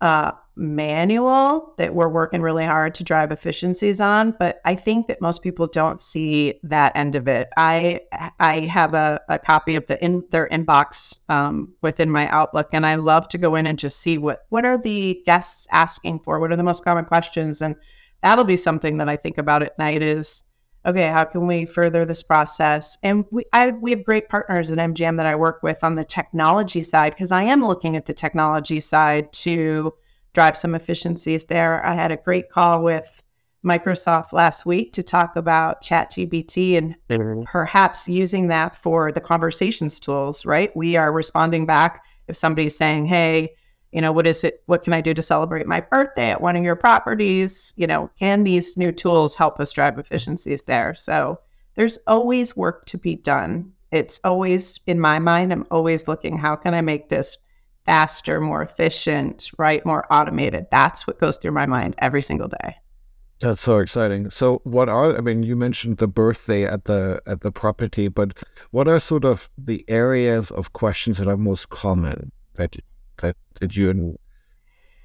uh, 0.00 0.32
manual 0.56 1.74
that 1.78 1.94
we're 1.94 2.08
working 2.08 2.42
really 2.42 2.64
hard 2.64 2.94
to 2.94 3.04
drive 3.04 3.32
efficiencies 3.32 4.00
on. 4.00 4.34
But 4.38 4.60
I 4.64 4.74
think 4.74 5.08
that 5.08 5.20
most 5.20 5.42
people 5.42 5.66
don't 5.66 6.00
see 6.00 6.54
that 6.62 6.92
end 6.94 7.16
of 7.16 7.26
it. 7.26 7.48
I 7.56 8.00
I 8.38 8.60
have 8.60 8.94
a, 8.94 9.20
a 9.28 9.38
copy 9.38 9.74
of 9.74 9.86
the 9.86 10.02
in 10.04 10.22
their 10.30 10.48
inbox 10.48 11.18
um, 11.28 11.74
within 11.82 12.10
my 12.10 12.28
Outlook, 12.28 12.68
and 12.72 12.86
I 12.86 12.96
love 12.96 13.28
to 13.28 13.38
go 13.38 13.54
in 13.54 13.66
and 13.66 13.78
just 13.78 14.00
see 14.00 14.18
what 14.18 14.42
what 14.50 14.64
are 14.64 14.78
the 14.78 15.22
guests 15.26 15.66
asking 15.72 16.20
for, 16.20 16.38
what 16.38 16.52
are 16.52 16.56
the 16.56 16.62
most 16.62 16.84
common 16.84 17.04
questions, 17.04 17.62
and 17.62 17.74
that'll 18.22 18.44
be 18.44 18.56
something 18.56 18.98
that 18.98 19.08
I 19.08 19.16
think 19.16 19.38
about 19.38 19.62
at 19.62 19.78
night 19.78 20.02
is 20.02 20.44
okay, 20.86 21.08
how 21.08 21.24
can 21.24 21.46
we 21.46 21.64
further 21.66 22.04
this 22.04 22.22
process? 22.22 22.96
And 23.02 23.24
we 23.30 23.44
I, 23.52 23.70
we 23.70 23.90
have 23.90 24.04
great 24.04 24.28
partners 24.28 24.70
at 24.70 24.78
MGM 24.78 25.16
that 25.16 25.26
I 25.26 25.34
work 25.34 25.62
with 25.62 25.82
on 25.84 25.94
the 25.94 26.04
technology 26.04 26.82
side 26.82 27.12
because 27.14 27.32
I 27.32 27.44
am 27.44 27.64
looking 27.64 27.96
at 27.96 28.06
the 28.06 28.14
technology 28.14 28.80
side 28.80 29.32
to 29.34 29.94
drive 30.32 30.56
some 30.56 30.74
efficiencies 30.74 31.46
there. 31.46 31.84
I 31.84 31.94
had 31.94 32.12
a 32.12 32.16
great 32.16 32.50
call 32.50 32.82
with 32.82 33.22
Microsoft 33.64 34.32
last 34.32 34.64
week 34.64 34.92
to 34.94 35.02
talk 35.02 35.36
about 35.36 35.82
ChatGPT 35.82 36.78
and 36.78 36.94
Mhm. 37.10 37.44
perhaps 37.44 38.08
using 38.08 38.48
that 38.48 38.76
for 38.76 39.12
the 39.12 39.20
conversations 39.20 40.00
tools, 40.00 40.46
right? 40.46 40.74
We 40.74 40.96
are 40.96 41.12
responding 41.12 41.66
back 41.66 42.02
if 42.26 42.36
somebody's 42.36 42.76
saying, 42.76 43.06
hey, 43.06 43.50
you 43.92 44.00
know, 44.00 44.12
what 44.12 44.26
is 44.26 44.44
it? 44.44 44.62
What 44.66 44.82
can 44.82 44.92
I 44.92 45.00
do 45.00 45.14
to 45.14 45.22
celebrate 45.22 45.66
my 45.66 45.80
birthday 45.80 46.30
at 46.30 46.40
one 46.40 46.56
of 46.56 46.62
your 46.62 46.76
properties? 46.76 47.72
You 47.76 47.86
know, 47.86 48.10
can 48.18 48.44
these 48.44 48.76
new 48.76 48.92
tools 48.92 49.36
help 49.36 49.58
us 49.58 49.72
drive 49.72 49.98
efficiencies 49.98 50.62
there? 50.62 50.94
So 50.94 51.40
there's 51.74 51.98
always 52.06 52.56
work 52.56 52.84
to 52.86 52.98
be 52.98 53.16
done. 53.16 53.72
It's 53.90 54.20
always 54.22 54.78
in 54.86 55.00
my 55.00 55.18
mind, 55.18 55.52
I'm 55.52 55.66
always 55.70 56.06
looking, 56.06 56.38
how 56.38 56.54
can 56.54 56.74
I 56.74 56.80
make 56.80 57.08
this 57.08 57.36
faster, 57.86 58.40
more 58.40 58.62
efficient, 58.62 59.50
right? 59.58 59.84
More 59.84 60.06
automated. 60.12 60.66
That's 60.70 61.06
what 61.06 61.18
goes 61.18 61.38
through 61.38 61.52
my 61.52 61.66
mind 61.66 61.96
every 61.98 62.22
single 62.22 62.48
day. 62.48 62.76
That's 63.40 63.62
so 63.62 63.78
exciting. 63.78 64.30
So, 64.30 64.60
what 64.64 64.88
are 64.90 65.16
I 65.16 65.20
mean? 65.22 65.42
You 65.42 65.56
mentioned 65.56 65.96
the 65.96 66.06
birthday 66.06 66.66
at 66.66 66.84
the 66.84 67.22
at 67.26 67.40
the 67.40 67.50
property, 67.50 68.08
but 68.08 68.36
what 68.70 68.86
are 68.86 69.00
sort 69.00 69.24
of 69.24 69.48
the 69.56 69.82
areas 69.88 70.50
of 70.50 70.74
questions 70.74 71.16
that 71.18 71.26
are 71.26 71.38
most 71.38 71.70
common 71.70 72.32
that 72.54 72.76
that 73.20 73.36
that 73.60 73.76
you 73.76 74.16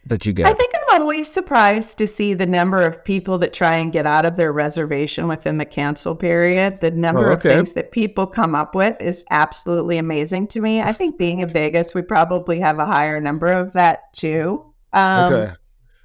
that 0.07 0.25
you 0.25 0.34
get? 0.34 0.45
I 0.45 0.53
think 0.53 0.72
I'm 0.75 1.01
always 1.01 1.27
surprised 1.27 1.98
to 1.98 2.07
see 2.07 2.34
the 2.34 2.45
number 2.45 2.81
of 2.81 3.03
people 3.03 3.38
that 3.39 3.53
try 3.53 3.75
and 3.77 3.91
get 3.91 4.05
out 4.05 4.25
of 4.25 4.36
their 4.36 4.53
reservation 4.53 5.27
within 5.27 5.57
the 5.57 5.65
cancel 5.65 6.15
period. 6.15 6.79
The 6.81 6.91
number 6.91 7.29
Oh, 7.29 7.34
of 7.34 7.41
things 7.41 7.74
that 7.74 7.91
people 7.91 8.27
come 8.27 8.53
up 8.55 8.75
with 8.75 8.95
is 9.01 9.25
absolutely 9.31 9.98
amazing 9.98 10.48
to 10.50 10.62
me. 10.62 10.81
I 10.81 10.93
think 10.93 11.17
being 11.17 11.39
in 11.39 11.50
Vegas, 11.50 11.93
we 11.95 12.01
probably 12.03 12.60
have 12.60 12.77
a 12.79 12.86
higher 12.86 13.19
number 13.19 13.48
of 13.48 13.74
that 13.74 14.13
too. 14.13 14.63
Um, 14.93 15.34
okay. 15.34 15.53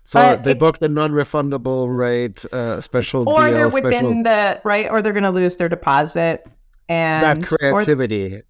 So 0.04 0.40
they 0.42 0.52
it- 0.52 0.58
booked 0.58 0.82
a 0.82 0.88
non-refundable 0.88 1.94
rate, 1.94 2.44
uh, 2.52 2.80
special 2.80 3.28
Or 3.28 3.44
deal, 3.44 3.52
they're 3.52 3.68
within 3.68 3.92
special 3.92 4.22
the 4.24 4.60
right, 4.64 4.88
or 4.90 5.02
they're 5.02 5.12
going 5.12 5.22
to 5.24 5.30
lose 5.30 5.56
their 5.56 5.68
deposit. 5.68 6.44
that 6.88 7.36
And 7.36 7.44
or- 7.44 7.46
creativity 7.58 8.42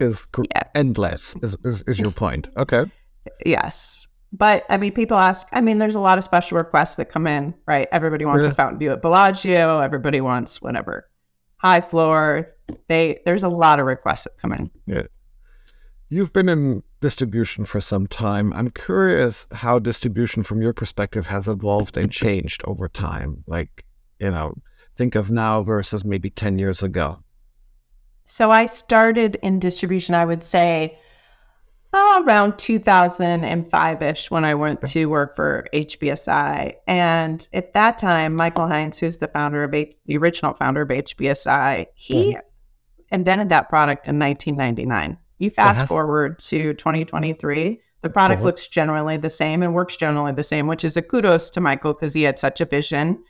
is 0.00 0.24
Yeah. 0.54 0.62
endless. 0.74 1.34
Is, 1.42 1.56
is 1.64 1.82
is 1.82 1.98
your 1.98 2.10
point? 2.10 2.48
Okay. 2.56 2.84
Yes. 3.44 4.06
But 4.32 4.64
I 4.68 4.76
mean, 4.76 4.92
people 4.92 5.16
ask, 5.16 5.46
I 5.52 5.60
mean, 5.60 5.78
there's 5.78 5.94
a 5.94 6.00
lot 6.00 6.18
of 6.18 6.24
special 6.24 6.58
requests 6.58 6.96
that 6.96 7.06
come 7.10 7.26
in, 7.26 7.54
right? 7.66 7.88
Everybody 7.92 8.24
wants 8.24 8.44
Yeah. 8.44 8.52
a 8.52 8.54
fountain 8.54 8.78
view 8.78 8.92
at 8.92 9.00
Bellagio. 9.02 9.80
Everybody 9.80 10.20
wants 10.20 10.60
whatever. 10.60 11.08
High 11.56 11.80
floor. 11.80 12.48
They 12.88 13.20
there's 13.24 13.42
a 13.42 13.48
lot 13.48 13.80
of 13.80 13.86
requests 13.86 14.24
that 14.24 14.38
come 14.40 14.52
in. 14.52 14.70
Yeah. 14.86 15.04
You've 16.10 16.32
been 16.32 16.48
in 16.48 16.82
distribution 17.00 17.64
for 17.64 17.80
some 17.80 18.06
time. 18.06 18.52
I'm 18.54 18.70
curious 18.70 19.46
how 19.52 19.78
distribution 19.78 20.42
from 20.42 20.62
your 20.62 20.72
perspective 20.72 21.26
has 21.26 21.46
evolved 21.48 21.96
and 21.96 22.10
changed 22.10 22.62
over 22.64 22.88
time. 22.88 23.44
Like, 23.46 23.84
you 24.18 24.30
know, 24.30 24.54
think 24.96 25.14
of 25.14 25.30
now 25.30 25.62
versus 25.62 26.04
maybe 26.04 26.30
10 26.30 26.58
years 26.58 26.82
ago. 26.82 27.18
So 28.30 28.50
I 28.50 28.66
started 28.66 29.36
in 29.42 29.58
distribution, 29.58 30.14
I 30.14 30.26
would 30.26 30.42
say 30.42 30.98
oh, 31.94 32.22
around 32.26 32.58
2005 32.58 34.02
ish 34.02 34.30
when 34.30 34.44
I 34.44 34.54
went 34.54 34.82
to 34.88 35.06
work 35.06 35.34
for 35.34 35.66
HBSI. 35.72 36.74
And 36.86 37.48
at 37.54 37.72
that 37.72 37.96
time, 37.96 38.36
Michael 38.36 38.66
Hines, 38.68 38.98
who's 38.98 39.16
the 39.16 39.28
founder 39.28 39.64
of 39.64 39.72
H- 39.72 39.96
the 40.04 40.18
original 40.18 40.52
founder 40.52 40.82
of 40.82 40.88
HBSI, 40.90 41.86
he 41.94 42.36
invented 43.10 43.48
that 43.48 43.70
product 43.70 44.06
in 44.06 44.18
1999. 44.18 45.16
You 45.38 45.48
fast 45.48 45.78
Uh-huh. 45.78 45.86
forward 45.86 46.38
to 46.40 46.74
2023, 46.74 47.80
the 48.02 48.10
product 48.10 48.40
Uh-huh. 48.40 48.46
looks 48.48 48.66
generally 48.66 49.16
the 49.16 49.30
same 49.30 49.62
and 49.62 49.72
works 49.72 49.96
generally 49.96 50.32
the 50.32 50.42
same, 50.42 50.66
which 50.66 50.84
is 50.84 50.98
a 50.98 51.02
kudos 51.02 51.48
to 51.50 51.62
Michael 51.62 51.94
because 51.94 52.12
he 52.12 52.24
had 52.24 52.38
such 52.38 52.60
a 52.60 52.66
vision. 52.66 53.24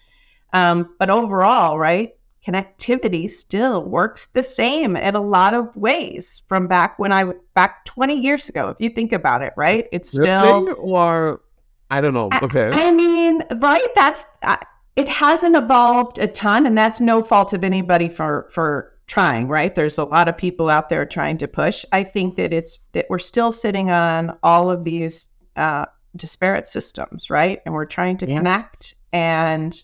Um, 0.52 0.96
but 0.98 1.08
overall, 1.10 1.78
right, 1.78 2.10
connectivity 2.48 3.30
still 3.30 3.84
works 3.84 4.26
the 4.26 4.42
same 4.42 4.96
in 4.96 5.14
a 5.14 5.20
lot 5.20 5.54
of 5.54 5.74
ways 5.76 6.42
from 6.48 6.66
back 6.66 6.98
when 6.98 7.12
I 7.12 7.20
w- 7.24 7.40
back 7.54 7.84
20 7.84 8.14
years 8.14 8.48
ago. 8.48 8.70
If 8.70 8.76
you 8.80 8.88
think 8.90 9.12
about 9.12 9.42
it, 9.42 9.52
right, 9.56 9.86
it's 9.92 10.10
still. 10.10 10.74
or 10.78 11.40
I 11.90 12.00
don't 12.00 12.14
know. 12.14 12.28
I- 12.32 12.40
Okay. 12.44 12.70
I 12.72 12.90
mean, 12.92 13.42
right? 13.60 13.86
That's 13.94 14.24
uh, 14.42 14.56
it 14.96 15.08
hasn't 15.08 15.56
evolved 15.56 16.18
a 16.18 16.26
ton, 16.26 16.66
and 16.66 16.76
that's 16.76 17.00
no 17.00 17.22
fault 17.22 17.52
of 17.52 17.62
anybody 17.64 18.08
for 18.08 18.48
for 18.50 18.92
trying. 19.06 19.48
Right? 19.48 19.74
There's 19.74 19.98
a 19.98 20.04
lot 20.04 20.28
of 20.28 20.36
people 20.36 20.70
out 20.70 20.88
there 20.88 21.04
trying 21.06 21.38
to 21.38 21.48
push. 21.48 21.84
I 21.92 22.04
think 22.04 22.36
that 22.36 22.52
it's 22.52 22.78
that 22.92 23.06
we're 23.10 23.18
still 23.18 23.52
sitting 23.52 23.90
on 23.90 24.36
all 24.42 24.70
of 24.70 24.84
these 24.84 25.28
uh, 25.56 25.86
disparate 26.16 26.66
systems, 26.66 27.30
right? 27.30 27.60
And 27.64 27.74
we're 27.74 27.84
trying 27.86 28.16
to 28.18 28.26
Yeah. 28.28 28.38
connect. 28.38 28.94
And 29.12 29.80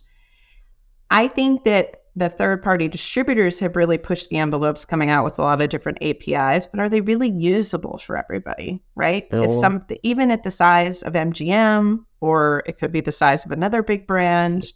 I 1.11 1.29
think 1.29 1.65
that 1.65 2.03
the 2.17 2.29
third 2.29 2.63
party 2.63 2.87
distributors 2.87 3.59
have 3.59 3.75
really 3.75 3.99
pushed 3.99 4.29
the 4.29 4.39
envelopes 4.39 4.85
coming 4.85 5.11
out 5.11 5.25
with 5.25 5.39
a 5.39 5.43
lot 5.43 5.61
of 5.61 5.69
different 5.69 5.99
APIs, 6.01 6.67
but 6.67 6.79
are 6.79 6.89
they 6.89 7.01
really 7.01 7.29
usable 7.29 7.99
for 7.99 8.17
everybody? 8.17 8.83
Right? 8.95 9.31
No. 9.33 9.43
It's 9.43 9.59
some 9.59 9.85
even 10.03 10.31
at 10.31 10.45
the 10.45 10.51
size 10.51 11.03
of 11.03 11.15
MGM, 11.15 12.05
or 12.21 12.63
it 12.67 12.79
could 12.79 12.93
be 12.93 13.01
the 13.01 13.13
size 13.13 13.45
of 13.45 13.51
another 13.51 13.83
big 13.83 14.07
brand. 14.07 14.73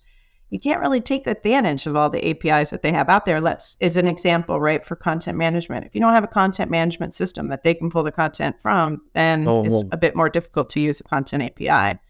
You 0.50 0.58
can't 0.58 0.80
really 0.80 1.02
take 1.02 1.26
advantage 1.26 1.86
of 1.86 1.94
all 1.94 2.08
the 2.10 2.30
APIs 2.30 2.70
that 2.70 2.82
they 2.82 2.90
have 2.90 3.08
out 3.08 3.24
there. 3.24 3.40
Let's 3.40 3.76
is 3.80 3.96
an 3.96 4.08
example, 4.08 4.58
right, 4.60 4.84
for 4.84 4.96
content 4.96 5.38
management. 5.38 5.86
If 5.86 5.94
you 5.94 6.00
don't 6.00 6.14
have 6.14 6.24
a 6.24 6.28
content 6.28 6.70
management 6.70 7.14
system 7.14 7.48
that 7.48 7.62
they 7.62 7.74
can 7.74 7.90
pull 7.90 8.02
the 8.02 8.10
content 8.10 8.56
from, 8.60 9.02
then 9.12 9.46
Oh, 9.46 9.64
it's 9.64 9.84
a 9.92 9.96
bit 9.96 10.16
more 10.16 10.30
difficult 10.30 10.70
to 10.70 10.80
use 10.80 11.00
a 11.00 11.04
content 11.04 11.42
API. 11.42 12.00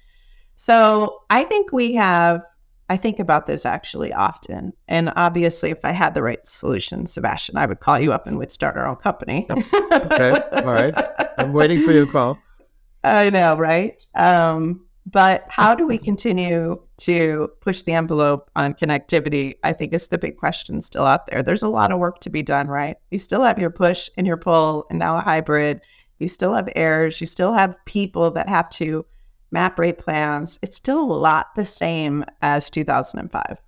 So 0.54 1.22
I 1.30 1.44
think 1.44 1.72
we 1.72 1.94
have 1.94 2.42
I 2.88 2.96
think 2.96 3.18
about 3.18 3.46
this 3.46 3.66
actually 3.66 4.12
often. 4.12 4.72
And 4.86 5.12
obviously, 5.14 5.70
if 5.70 5.84
I 5.84 5.92
had 5.92 6.14
the 6.14 6.22
right 6.22 6.44
solution, 6.46 7.06
Sebastian, 7.06 7.56
I 7.56 7.66
would 7.66 7.80
call 7.80 8.00
you 8.00 8.12
up 8.12 8.26
and 8.26 8.38
we'd 8.38 8.50
start 8.50 8.76
our 8.76 8.86
own 8.86 8.96
company. 8.96 9.46
Okay. 9.50 10.30
All 10.52 10.64
right. 10.64 10.94
I'm 11.38 11.52
waiting 11.52 11.80
for 11.80 11.92
your 11.92 12.06
call. 12.06 12.38
I 13.04 13.30
know, 13.30 13.56
right? 13.56 14.02
Um, 14.14 14.86
but 15.06 15.44
how 15.48 15.74
do 15.74 15.86
we 15.86 15.98
continue 15.98 16.80
to 16.98 17.50
push 17.60 17.82
the 17.82 17.92
envelope 17.92 18.50
on 18.56 18.74
connectivity? 18.74 19.54
I 19.62 19.72
think 19.72 19.92
is 19.92 20.08
the 20.08 20.18
big 20.18 20.36
question 20.36 20.80
still 20.80 21.04
out 21.04 21.26
there. 21.26 21.42
There's 21.42 21.62
a 21.62 21.68
lot 21.68 21.92
of 21.92 21.98
work 21.98 22.20
to 22.20 22.30
be 22.30 22.42
done, 22.42 22.68
right? 22.68 22.96
You 23.10 23.18
still 23.18 23.42
have 23.42 23.58
your 23.58 23.70
push 23.70 24.10
and 24.16 24.26
your 24.26 24.36
pull, 24.36 24.86
and 24.90 24.98
now 24.98 25.16
a 25.16 25.20
hybrid. 25.20 25.80
You 26.18 26.28
still 26.28 26.54
have 26.54 26.68
errors. 26.76 27.20
You 27.20 27.26
still 27.26 27.52
have 27.54 27.76
people 27.86 28.30
that 28.32 28.48
have 28.48 28.68
to 28.70 29.06
map 29.50 29.78
rate 29.78 29.98
plans. 29.98 30.58
It's 30.62 30.76
still 30.76 31.00
a 31.00 31.18
lot 31.18 31.54
the 31.56 31.64
same 31.64 32.24
as 32.42 32.70
2005. 32.70 33.60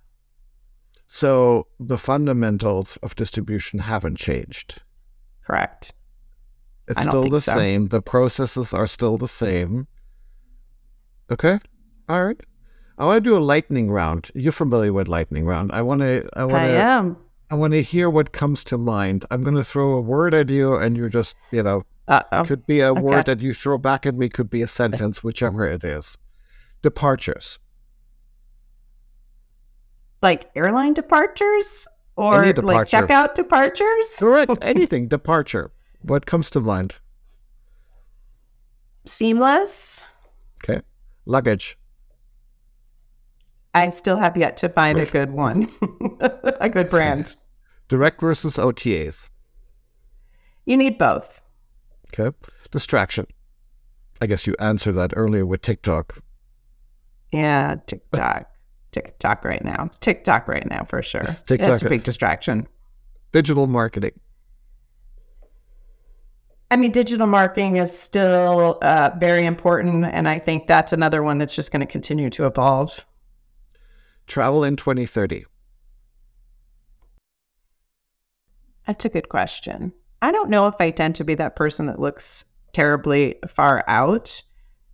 So 1.07 1.67
the 1.79 1.97
fundamentals 1.97 2.97
of 3.03 3.15
distribution 3.15 3.79
haven't 3.79 4.17
changed. 4.17 4.81
Correct. 5.45 5.93
It's 6.87 7.03
still 7.03 7.29
the 7.29 7.41
so. 7.41 7.53
same. 7.53 7.87
The 7.87 8.01
processes 8.01 8.73
are 8.73 8.87
still 8.87 9.17
the 9.17 9.27
same. 9.27 9.87
Okay. 11.29 11.59
All 12.09 12.25
right. 12.25 12.39
I 12.97 13.05
want 13.05 13.23
to 13.23 13.29
do 13.29 13.37
a 13.37 13.39
lightning 13.39 13.89
round. 13.89 14.29
You're 14.35 14.51
familiar 14.51 14.93
with 14.93 15.07
lightning 15.07 15.45
round. 15.45 15.71
I 15.71 15.81
want 15.81 16.01
to. 16.01 16.23
I 16.33 16.45
want 16.45 16.63
I 16.63 16.67
to. 16.67 16.73
am. 16.73 17.17
I 17.51 17.55
want 17.55 17.73
to 17.73 17.81
hear 17.83 18.09
what 18.09 18.31
comes 18.31 18.63
to 18.65 18.77
mind. 18.77 19.25
I'm 19.29 19.43
going 19.43 19.57
to 19.57 19.63
throw 19.63 19.91
a 19.91 19.99
word 20.01 20.33
at 20.33 20.47
you, 20.49 20.75
and 20.75 20.95
you're 20.95 21.09
just, 21.09 21.35
you 21.51 21.61
know, 21.61 21.83
Uh-oh. 22.07 22.45
could 22.45 22.65
be 22.65 22.79
a 22.79 22.91
okay. 22.91 23.01
word 23.01 23.25
that 23.25 23.41
you 23.41 23.53
throw 23.53 23.77
back 23.77 24.05
at 24.05 24.15
me, 24.15 24.29
could 24.29 24.49
be 24.49 24.61
a 24.61 24.67
sentence, 24.67 25.21
whichever 25.21 25.65
it 25.69 25.83
is. 25.83 26.17
Departures. 26.81 27.59
Like 30.21 30.49
airline 30.55 30.93
departures 30.93 31.87
or 32.15 32.35
Any 32.41 32.53
like 32.53 32.87
departure. 32.87 32.97
checkout 33.07 33.33
departures? 33.35 34.07
Correct. 34.17 34.53
Anything. 34.61 35.09
Departure. 35.09 35.71
What 36.01 36.25
comes 36.25 36.49
to 36.51 36.61
mind? 36.61 36.95
Seamless. 39.05 40.05
Okay. 40.63 40.81
Luggage. 41.25 41.77
I 43.73 43.89
still 43.89 44.17
have 44.17 44.37
yet 44.37 44.55
to 44.57 44.69
find 44.69 44.97
a 44.99 45.05
good 45.17 45.31
one, 45.31 45.69
a 46.59 46.69
good 46.69 46.89
brand. 46.89 47.35
Direct 47.91 48.21
versus 48.21 48.55
OTAs. 48.55 49.27
You 50.63 50.77
need 50.77 50.97
both. 50.97 51.41
Okay. 52.07 52.33
Distraction. 52.71 53.27
I 54.21 54.27
guess 54.27 54.47
you 54.47 54.55
answered 54.59 54.93
that 54.93 55.11
earlier 55.13 55.45
with 55.45 55.61
TikTok. 55.61 56.17
Yeah, 57.33 57.75
TikTok. 57.87 58.49
TikTok 58.93 59.43
right 59.43 59.65
now. 59.65 59.89
TikTok 59.99 60.47
right 60.47 60.65
now 60.69 60.85
for 60.85 61.03
sure. 61.03 61.23
TikTok. 61.45 61.67
That's 61.67 61.81
a 61.81 61.89
big 61.89 62.03
distraction. 62.03 62.65
Digital 63.33 63.67
marketing. 63.67 64.17
I 66.71 66.77
mean, 66.77 66.93
digital 66.93 67.27
marketing 67.27 67.75
is 67.75 67.91
still 67.91 68.77
uh, 68.81 69.09
very 69.17 69.45
important, 69.45 70.05
and 70.05 70.29
I 70.29 70.39
think 70.39 70.67
that's 70.67 70.93
another 70.93 71.23
one 71.23 71.39
that's 71.39 71.53
just 71.53 71.73
going 71.73 71.81
to 71.81 71.85
continue 71.85 72.29
to 72.29 72.45
evolve. 72.45 73.05
travel 74.27 74.63
in 74.63 74.77
2030? 74.77 75.43
That's 78.91 79.05
a 79.05 79.09
good 79.09 79.29
question. 79.29 79.93
I 80.21 80.33
don't 80.33 80.49
know 80.49 80.67
if 80.67 80.75
I 80.81 80.91
tend 80.91 81.15
to 81.15 81.23
be 81.23 81.33
that 81.35 81.55
person 81.55 81.85
that 81.85 81.97
looks 81.97 82.43
terribly 82.73 83.35
far 83.47 83.85
out. 83.87 84.43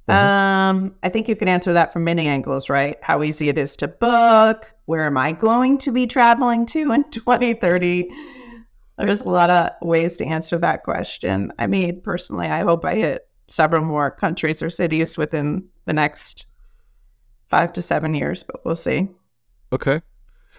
Mhm. 0.08 0.14
Um, 0.14 0.96
I 1.02 1.10
think 1.10 1.28
you 1.28 1.36
can 1.36 1.48
answer 1.48 1.74
that 1.74 1.92
from 1.92 2.04
many 2.04 2.28
angles, 2.28 2.70
right? 2.70 2.98
How 3.02 3.24
easy 3.24 3.50
it 3.50 3.58
is 3.58 3.76
to 3.78 3.88
book. 3.88 4.72
Where 4.86 5.04
am 5.08 5.18
I 5.18 5.32
going 5.32 5.80
to 5.80 5.92
be 5.92 6.06
traveling 6.06 6.68
to 6.68 6.92
in 6.92 7.06
2030? 7.12 8.08
There's 9.00 9.22
a 9.22 9.30
lot 9.30 9.50
of 9.50 9.72
ways 9.82 10.16
to 10.18 10.26
answer 10.26 10.60
that 10.60 10.84
question. 10.84 11.52
I 11.58 11.66
mean, 11.66 12.02
personally, 12.02 12.50
I 12.50 12.60
hope 12.62 12.86
I 12.86 12.94
hit 12.94 13.28
several 13.48 13.84
more 13.84 14.12
countries 14.12 14.62
or 14.62 14.70
cities 14.70 15.18
within 15.18 15.66
the 15.86 15.94
next 15.94 16.46
five 17.50 17.74
to 17.74 17.82
seven 17.82 18.14
years, 18.14 18.44
but 18.44 18.64
we'll 18.64 18.76
see. 18.76 19.08
Okay. 19.74 20.02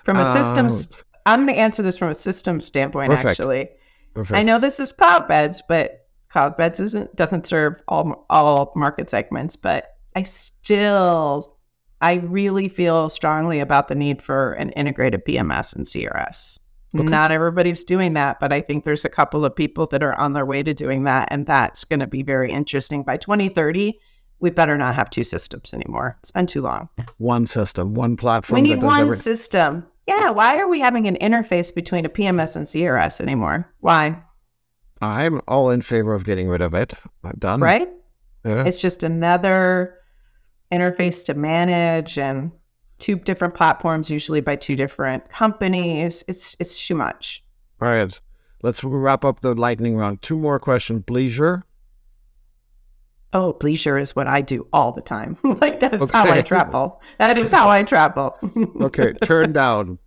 From 0.04 0.16
a 0.16 0.22
Uh, 0.22 0.32
systems, 0.32 0.88
I'm 1.28 1.44
going 1.44 1.54
to 1.54 1.60
answer 1.60 1.82
this 1.82 1.96
from 1.98 2.10
a 2.10 2.14
system 2.14 2.60
standpoint, 2.60 3.10
Perfect. 3.10 3.28
actually. 3.30 3.68
Perfect. 4.14 4.38
I 4.38 4.42
know 4.42 4.58
this 4.58 4.80
is 4.80 4.92
Cloudbeds, 4.92 5.60
but 5.68 6.06
Cloudbeds 6.34 6.80
isn't 6.80 7.14
doesn't 7.16 7.46
serve 7.46 7.74
all 7.88 8.26
all 8.30 8.72
market 8.74 9.10
segments. 9.10 9.56
But 9.56 9.86
I 10.16 10.22
still, 10.24 11.56
I 12.00 12.14
really 12.14 12.68
feel 12.68 13.08
strongly 13.08 13.60
about 13.60 13.88
the 13.88 13.94
need 13.94 14.22
for 14.22 14.52
an 14.54 14.70
integrated 14.70 15.24
PMS 15.24 15.74
and 15.76 15.86
CRS. 15.86 16.58
Okay. 16.94 17.04
Not 17.04 17.30
everybody's 17.30 17.84
doing 17.84 18.14
that, 18.14 18.40
but 18.40 18.50
I 18.50 18.62
think 18.62 18.84
there's 18.84 19.04
a 19.04 19.10
couple 19.10 19.44
of 19.44 19.54
people 19.54 19.86
that 19.88 20.02
are 20.02 20.14
on 20.14 20.32
their 20.32 20.46
way 20.46 20.62
to 20.62 20.72
doing 20.72 21.04
that, 21.04 21.28
and 21.30 21.46
that's 21.46 21.84
going 21.84 22.00
to 22.00 22.06
be 22.06 22.22
very 22.22 22.50
interesting. 22.50 23.02
By 23.02 23.18
2030, 23.18 23.98
we 24.40 24.50
better 24.50 24.78
not 24.78 24.94
have 24.94 25.10
two 25.10 25.24
systems 25.24 25.74
anymore. 25.74 26.16
It's 26.22 26.30
been 26.30 26.46
too 26.46 26.62
long. 26.62 26.88
One 27.18 27.46
system, 27.46 27.92
one 27.92 28.16
platform. 28.16 28.62
We 28.62 28.68
that 28.70 28.76
need 28.76 28.84
one 28.84 29.00
every- 29.00 29.18
system. 29.18 29.84
Yeah, 30.08 30.30
why 30.30 30.56
are 30.56 30.66
we 30.66 30.80
having 30.80 31.06
an 31.06 31.18
interface 31.20 31.72
between 31.72 32.06
a 32.06 32.08
PMS 32.08 32.56
and 32.56 32.64
CRS 32.64 33.20
anymore? 33.20 33.70
Why? 33.80 34.22
I'm 35.02 35.42
all 35.46 35.68
in 35.70 35.82
favor 35.82 36.14
of 36.14 36.24
getting 36.24 36.48
rid 36.48 36.62
of 36.62 36.72
it. 36.72 36.94
I'm 37.22 37.36
done. 37.38 37.60
Right? 37.60 37.90
Yeah. 38.42 38.64
It's 38.64 38.80
just 38.80 39.02
another 39.02 39.98
interface 40.72 41.26
to 41.26 41.34
manage 41.34 42.18
and 42.18 42.52
two 42.98 43.16
different 43.16 43.54
platforms, 43.54 44.08
usually 44.08 44.40
by 44.40 44.56
two 44.56 44.76
different 44.76 45.28
companies. 45.28 46.24
It's 46.26 46.56
it's 46.58 46.86
too 46.86 46.94
much. 46.94 47.44
All 47.82 47.88
right. 47.88 48.20
Let's 48.62 48.82
wrap 48.82 49.26
up 49.26 49.40
the 49.40 49.54
lightning 49.54 49.94
round. 49.94 50.22
Two 50.22 50.38
more 50.38 50.58
questions. 50.58 51.02
Bleisure. 51.02 51.64
Oh, 53.34 53.56
leisure 53.62 53.98
is 53.98 54.16
what 54.16 54.26
I 54.26 54.40
do 54.40 54.66
all 54.72 54.92
the 54.92 55.02
time. 55.02 55.36
like 55.60 55.80
that's 55.80 56.10
how 56.10 56.30
I 56.30 56.40
travel. 56.42 57.00
That 57.18 57.36
is 57.38 57.52
how 57.52 57.68
I 57.68 57.82
travel. 57.82 58.36
Okay. 58.80 59.12
Turn 59.22 59.52
down. 59.52 59.98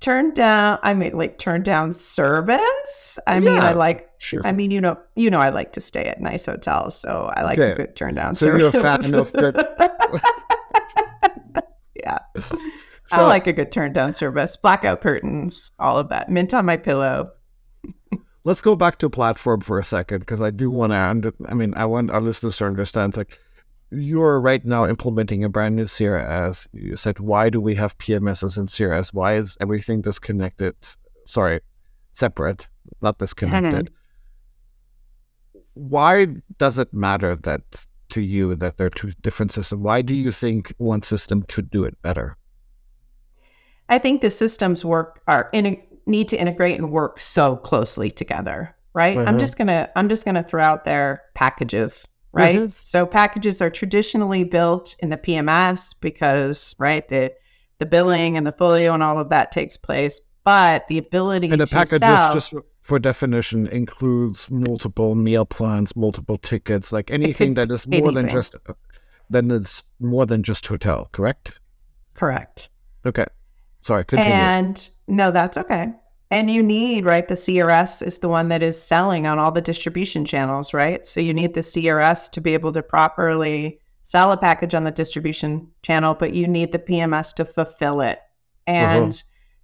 turn 0.00 0.32
down. 0.32 0.78
I 0.82 0.94
mean, 0.94 1.12
like 1.16 1.36
turn 1.38 1.62
down 1.62 1.92
service. 1.92 3.18
I 3.26 3.40
mean, 3.40 3.58
I 3.58 3.72
like 3.72 4.08
Sure. 4.18 4.40
I 4.46 4.52
mean, 4.52 4.70
you 4.70 4.80
know, 4.82 4.98
you 5.16 5.30
know, 5.30 5.38
I 5.40 5.48
like 5.50 5.72
to 5.74 5.80
stay 5.80 6.04
at 6.04 6.20
nice 6.20 6.44
hotels, 6.46 6.94
so 6.98 7.30
I 7.36 7.42
like 7.42 7.58
Okay. 7.58 7.72
a 7.72 7.74
good 7.74 7.96
turn 7.96 8.14
down. 8.14 8.34
So 8.34 8.46
you're 8.56 8.68
a 8.68 8.72
fan 8.72 9.14
of 9.14 9.32
good- 9.32 9.56
yeah, 11.94 12.18
I 13.12 13.22
like 13.26 13.46
a 13.46 13.52
good 13.52 13.72
turn 13.72 13.92
down 13.92 14.14
service, 14.14 14.56
blackout 14.56 15.00
curtains, 15.02 15.72
all 15.78 15.98
of 15.98 16.08
that. 16.10 16.28
Mint 16.30 16.54
on 16.54 16.64
my 16.66 16.76
pillow. 16.76 17.30
Let's 18.44 18.62
go 18.62 18.74
back 18.74 18.98
to 18.98 19.10
platform 19.10 19.60
for 19.60 19.78
a 19.78 19.84
second 19.84 20.20
because 20.20 20.40
I 20.40 20.50
do 20.50 20.68
mm-hmm. 20.68 20.78
want 20.78 20.92
to. 20.92 20.96
Under, 20.96 21.32
I 21.48 21.54
mean, 21.54 21.74
I 21.76 21.84
want 21.84 22.10
our 22.10 22.20
listeners 22.20 22.56
to 22.58 22.66
understand. 22.66 23.16
Like, 23.16 23.38
you're 23.90 24.40
right 24.40 24.64
now 24.64 24.86
implementing 24.86 25.44
a 25.44 25.48
brand 25.48 25.76
new 25.76 25.84
CRS. 25.84 26.68
You 26.72 26.96
said, 26.96 27.18
why 27.18 27.50
do 27.50 27.60
we 27.60 27.74
have 27.74 27.98
PMSs 27.98 28.56
and 28.56 28.68
CRS? 28.68 29.12
Why 29.12 29.34
is 29.34 29.58
everything 29.60 30.00
disconnected? 30.00 30.74
Sorry, 31.26 31.60
separate, 32.12 32.68
not 33.02 33.18
disconnected. 33.18 33.90
Why 35.74 36.26
does 36.58 36.78
it 36.78 36.92
matter 36.92 37.36
that 37.36 37.86
to 38.10 38.20
you 38.20 38.54
that 38.56 38.76
they're 38.76 38.90
two 38.90 39.12
different 39.22 39.52
systems? 39.52 39.80
Why 39.80 40.02
do 40.02 40.14
you 40.14 40.30
think 40.30 40.74
one 40.78 41.00
system 41.02 41.42
could 41.42 41.70
do 41.70 41.84
it 41.84 42.00
better? 42.02 42.36
I 43.88 43.98
think 43.98 44.20
the 44.20 44.30
systems 44.30 44.84
work 44.84 45.20
are 45.26 45.48
in 45.52 45.80
need 46.10 46.28
to 46.28 46.36
integrate 46.40 46.78
and 46.78 46.90
work 46.90 47.20
so 47.20 47.56
closely 47.56 48.10
together, 48.10 48.74
right? 48.92 49.16
I'm 49.16 49.36
Mhm. 49.36 49.40
just 49.40 49.56
gonna 49.56 49.88
I'm 49.96 50.08
just 50.08 50.24
gonna 50.24 50.42
throw 50.42 50.62
out 50.62 50.84
there 50.84 51.22
packages, 51.34 52.06
right? 52.32 52.60
Mhm. 52.60 52.72
So 52.72 53.06
packages 53.06 53.62
are 53.62 53.70
traditionally 53.70 54.44
built 54.44 54.96
in 54.98 55.08
the 55.10 55.16
PMS 55.16 55.94
because 56.00 56.74
right 56.78 57.06
the 57.08 57.32
the 57.78 57.86
billing 57.86 58.36
and 58.36 58.46
the 58.46 58.52
folio 58.52 58.92
and 58.92 59.02
all 59.02 59.18
of 59.18 59.30
that 59.30 59.50
takes 59.52 59.76
place, 59.78 60.20
but 60.44 60.86
the 60.88 60.98
ability 60.98 61.50
And 61.50 61.60
the 61.60 61.66
to 61.66 61.74
packages, 61.74 62.00
sell, 62.00 62.32
just 62.34 62.52
for 62.82 62.98
definition, 62.98 63.66
includes 63.68 64.50
multiple 64.50 65.14
meal 65.14 65.46
plans, 65.46 65.96
multiple 65.96 66.36
tickets, 66.36 66.92
like 66.92 67.10
anything 67.10 67.54
that 67.54 67.70
is 67.70 67.86
more 67.86 68.12
than 68.12 68.28
just 68.28 68.54
than 69.30 69.50
it's 69.50 69.84
more 69.98 70.26
than 70.26 70.42
just 70.42 70.66
hotel. 70.66 71.08
Correct? 71.12 71.52
correct. 72.14 72.68
Okay. 73.06 73.24
Sorry. 73.80 74.04
Continue. 74.04 74.30
And 74.32 74.90
no, 75.06 75.30
that's 75.30 75.56
okay. 75.56 75.94
And 76.30 76.50
you 76.50 76.62
need, 76.62 77.04
right? 77.04 77.26
The 77.26 77.34
CRS 77.34 78.06
is 78.06 78.18
the 78.18 78.28
one 78.28 78.48
that 78.50 78.62
is 78.62 78.80
selling 78.80 79.26
on 79.26 79.38
all 79.38 79.50
the 79.50 79.60
distribution 79.60 80.24
channels, 80.24 80.72
right? 80.72 81.04
So 81.04 81.20
you 81.20 81.34
need 81.34 81.54
the 81.54 81.60
CRS 81.60 82.30
to 82.32 82.40
be 82.40 82.54
able 82.54 82.72
to 82.72 82.82
properly 82.82 83.80
sell 84.04 84.30
a 84.30 84.36
package 84.36 84.74
on 84.74 84.84
the 84.84 84.90
distribution 84.90 85.68
channel, 85.82 86.14
but 86.14 86.32
you 86.32 86.46
need 86.46 86.72
the 86.72 86.78
PMS 86.78 87.34
to 87.34 87.44
fulfill 87.44 88.00
it. 88.00 88.20
And 88.66 89.22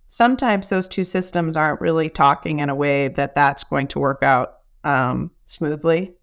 sometimes 0.09 0.69
those 0.69 0.89
two 0.89 1.05
systems 1.05 1.57
aren't 1.57 1.81
really 1.81 2.11
talking 2.11 2.59
in 2.59 2.69
a 2.69 2.75
way 2.75 3.09
that 3.09 3.35
that's 3.35 3.63
going 3.65 3.87
to 3.89 4.01
work 4.01 4.23
out 4.23 4.55
um, 4.83 5.31
smoothly. 5.45 6.15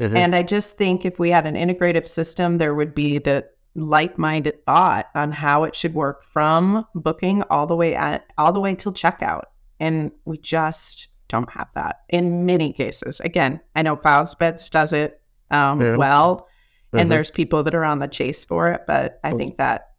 Mhm. 0.00 0.14
And 0.14 0.34
I 0.34 0.42
just 0.42 0.76
think 0.76 1.04
if 1.04 1.18
we 1.18 1.30
had 1.30 1.46
an 1.46 1.54
integrative 1.54 2.06
system, 2.08 2.58
there 2.58 2.74
would 2.74 2.94
be 2.94 3.18
the 3.18 3.46
like-minded 3.74 4.64
thought 4.64 5.06
on 5.14 5.32
how 5.32 5.64
it 5.64 5.74
should 5.74 5.94
work 5.94 6.24
from 6.24 6.86
booking 6.94 7.42
all 7.50 7.66
the 7.66 7.76
way 7.76 7.94
at 7.94 8.24
all 8.38 8.52
the 8.52 8.60
way 8.60 8.74
till 8.74 8.92
checkout. 8.92 9.44
And 9.80 10.12
we 10.24 10.38
just 10.38 11.08
don't 11.28 11.50
have 11.50 11.68
that 11.74 12.02
in 12.08 12.46
many 12.46 12.72
cases. 12.72 13.20
Again, 13.20 13.60
I 13.74 13.82
know 13.82 13.96
Beds 13.96 14.70
does 14.70 14.92
it 14.92 15.20
um, 15.50 15.80
Yeah. 15.80 15.96
well, 15.96 16.48
and 16.92 17.10
there's 17.10 17.30
people 17.30 17.62
that 17.64 17.74
are 17.74 17.84
on 17.84 17.98
the 17.98 18.08
chase 18.08 18.44
for 18.44 18.70
it, 18.70 18.82
but 18.86 19.20
I 19.22 19.32
think 19.32 19.56
that 19.56 19.90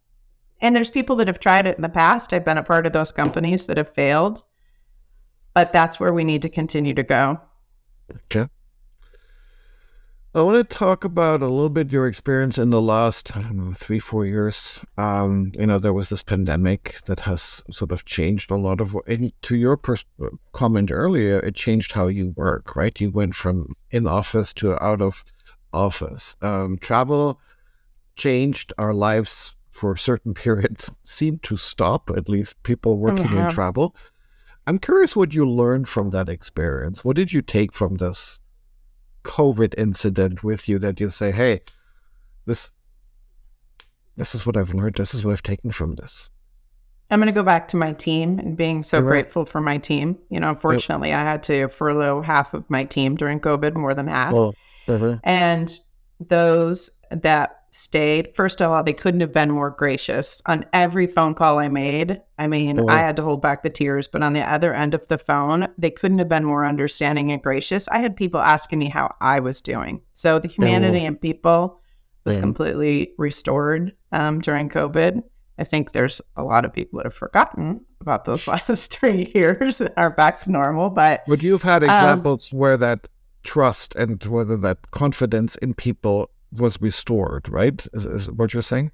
and 0.62 0.76
there's 0.76 0.90
people 0.90 1.16
that 1.18 1.28
have 1.28 1.40
tried 1.40 1.68
it 1.68 1.76
in 1.76 1.82
the 1.82 1.90
past. 1.90 2.34
I've 2.34 2.46
been 2.46 2.58
a 2.58 2.64
part 2.64 2.86
of 2.88 2.94
those 2.94 3.12
companies 3.12 3.68
that 3.68 3.78
have 3.78 3.94
failed. 3.94 4.44
But 5.54 5.74
that's 5.74 6.00
where 6.00 6.14
we 6.14 6.24
need 6.24 6.42
to 6.44 6.50
continue 6.50 6.94
to 6.94 7.04
go. 7.04 7.40
Okay. 8.12 8.48
I 10.36 10.42
want 10.42 10.70
to 10.70 10.78
talk 10.78 11.04
about 11.04 11.42
a 11.42 11.48
little 11.48 11.70
bit 11.70 11.92
your 11.92 12.06
experience 12.06 12.58
in 12.58 12.70
the 12.70 12.82
last, 12.82 13.36
I 13.36 13.42
don't 13.42 13.56
know, 13.56 13.72
three, 13.72 13.98
four 13.98 14.26
years. 14.26 14.84
Um, 14.98 15.52
you 15.58 15.66
know, 15.66 15.80
there 15.80 15.94
was 15.94 16.10
this 16.10 16.22
pandemic 16.22 17.02
that 17.06 17.22
has 17.22 17.64
sort 17.72 17.92
of 17.92 18.06
changed 18.06 18.52
a 18.52 18.56
lot 18.56 18.82
of, 18.82 18.96
and 19.08 19.32
to 19.44 19.56
your 19.56 19.78
pers- 19.78 20.06
comment 20.52 20.92
earlier, 20.92 21.40
it 21.40 21.56
changed 21.56 21.94
how 21.94 22.08
you 22.08 22.34
work, 22.36 22.76
right? 22.76 23.00
You 23.00 23.10
went 23.10 23.36
from 23.36 23.76
in 23.90 24.06
office 24.06 24.54
to 24.56 24.82
out 24.84 25.02
of 25.02 25.24
office. 25.74 26.36
Um, 26.42 26.78
travel 26.78 27.40
changed 28.16 28.74
our 28.78 28.94
lives 28.94 29.56
for 29.72 29.96
certain 29.96 30.34
periods, 30.34 30.92
seemed 31.04 31.42
to 31.44 31.56
stop, 31.56 32.12
at 32.16 32.28
least 32.28 32.62
people 32.64 32.98
working 32.98 33.32
in 33.32 33.50
travel. 33.50 33.96
I'm 34.68 34.78
curious 34.78 35.16
what 35.16 35.34
you 35.34 35.50
learned 35.50 35.88
from 35.88 36.10
that 36.10 36.28
experience. 36.28 37.06
What 37.06 37.16
did 37.16 37.32
you 37.32 37.42
take 37.42 37.72
from 37.72 37.96
this 37.96 38.42
COVID 39.28 39.76
incident 39.78 40.44
with 40.44 40.68
you 40.68 40.80
that 40.80 41.00
you 41.00 41.10
say, 41.10 41.32
hey, 41.32 41.62
this 42.46 42.72
this 44.16 44.34
is 44.34 44.48
what 44.48 44.58
I've 44.58 44.74
learned, 44.74 44.96
this 44.96 45.14
is 45.14 45.24
what 45.24 45.34
I've 45.34 45.44
taken 45.44 45.70
from 45.72 45.96
this. 45.96 46.30
I'm 47.12 47.20
going 47.20 47.28
to 47.28 47.34
go 47.34 47.44
back 47.44 47.68
to 47.70 47.78
my 47.78 47.94
team 47.94 48.40
and 48.40 48.58
being 48.58 48.84
so 48.84 49.00
right. 49.00 49.08
grateful 49.08 49.46
for 49.46 49.62
my 49.62 49.78
team. 49.78 50.18
You 50.30 50.40
know, 50.40 50.50
unfortunately, 50.50 51.14
I 51.14 51.22
had 51.22 51.44
to 51.44 51.68
furlough 51.68 52.22
half 52.22 52.54
of 52.54 52.70
my 52.70 52.84
team 52.84 53.16
during 53.16 53.40
COVID, 53.40 53.76
more 53.76 53.94
than 53.94 54.08
half. 54.08 54.34
uh-huh. 54.88 55.18
And 55.24 55.80
those 56.20 56.90
that 57.12 57.57
stayed, 57.70 58.36
first 58.36 58.62
of 58.62 58.72
all, 58.72 58.84
they 58.84 58.94
couldn't 58.94 59.20
have 59.22 59.32
been 59.34 59.52
more 59.52 59.70
gracious. 59.70 60.42
On 60.46 60.66
every 60.74 61.08
phone 61.08 61.34
call 61.34 61.60
I 61.60 61.68
made, 61.68 62.22
I 62.40 62.48
mean, 62.48 62.78
Mhm. 62.78 62.90
I 62.90 63.00
had 63.00 63.16
to 63.18 63.24
hold 63.24 63.42
back 63.42 63.64
the 63.64 63.70
tears, 63.70 64.08
but 64.08 64.24
on 64.24 64.34
the 64.34 64.42
other 64.42 64.74
end 64.74 64.94
of 64.94 65.08
the 65.08 65.18
phone, 65.18 65.68
they 65.78 65.92
couldn't 65.92 66.20
have 66.20 66.30
been 66.30 66.46
more 66.46 66.66
understanding 66.66 67.32
and 67.32 67.42
gracious. 67.42 67.88
I 67.90 68.00
had 68.00 68.16
people 68.16 68.40
asking 68.40 68.80
me 68.80 68.90
how 68.90 69.14
I 69.22 69.40
was 69.40 69.62
doing. 69.62 70.02
So 70.14 70.40
the 70.40 70.48
humanity 70.48 71.04
in 71.06 71.16
people 71.16 71.80
was 72.26 72.38
Mhm. 72.38 72.42
completely 72.42 73.12
restored 73.18 73.94
um, 74.12 74.40
during 74.40 74.70
COVID. 74.70 75.22
I 75.60 75.64
think 75.64 75.92
there's 75.92 76.22
a 76.36 76.44
lot 76.44 76.66
of 76.66 76.72
people 76.74 76.98
that 76.98 77.06
have 77.06 77.14
forgotten 77.14 77.84
about 78.00 78.26
those 78.26 78.48
last 78.48 78.94
three 78.94 79.32
years 79.36 79.82
and 79.82 79.90
are 79.98 80.12
back 80.12 80.42
to 80.42 80.52
normal, 80.52 80.90
but 80.90 81.24
would 81.28 81.44
you've 81.44 81.64
had 81.64 81.84
Um, 81.84 81.90
examples 81.90 82.54
where 82.54 82.78
that 82.78 83.08
trust 83.44 83.96
and 83.96 84.24
whether 84.26 84.56
that 84.58 84.92
confidence 84.92 85.56
in 85.58 85.74
people 85.74 86.30
was 86.52 86.80
restored, 86.82 87.50
right? 87.50 87.86
Is, 87.94 88.06
is 88.06 88.32
what 88.32 88.54
you're 88.54 88.64
saying? 88.64 88.92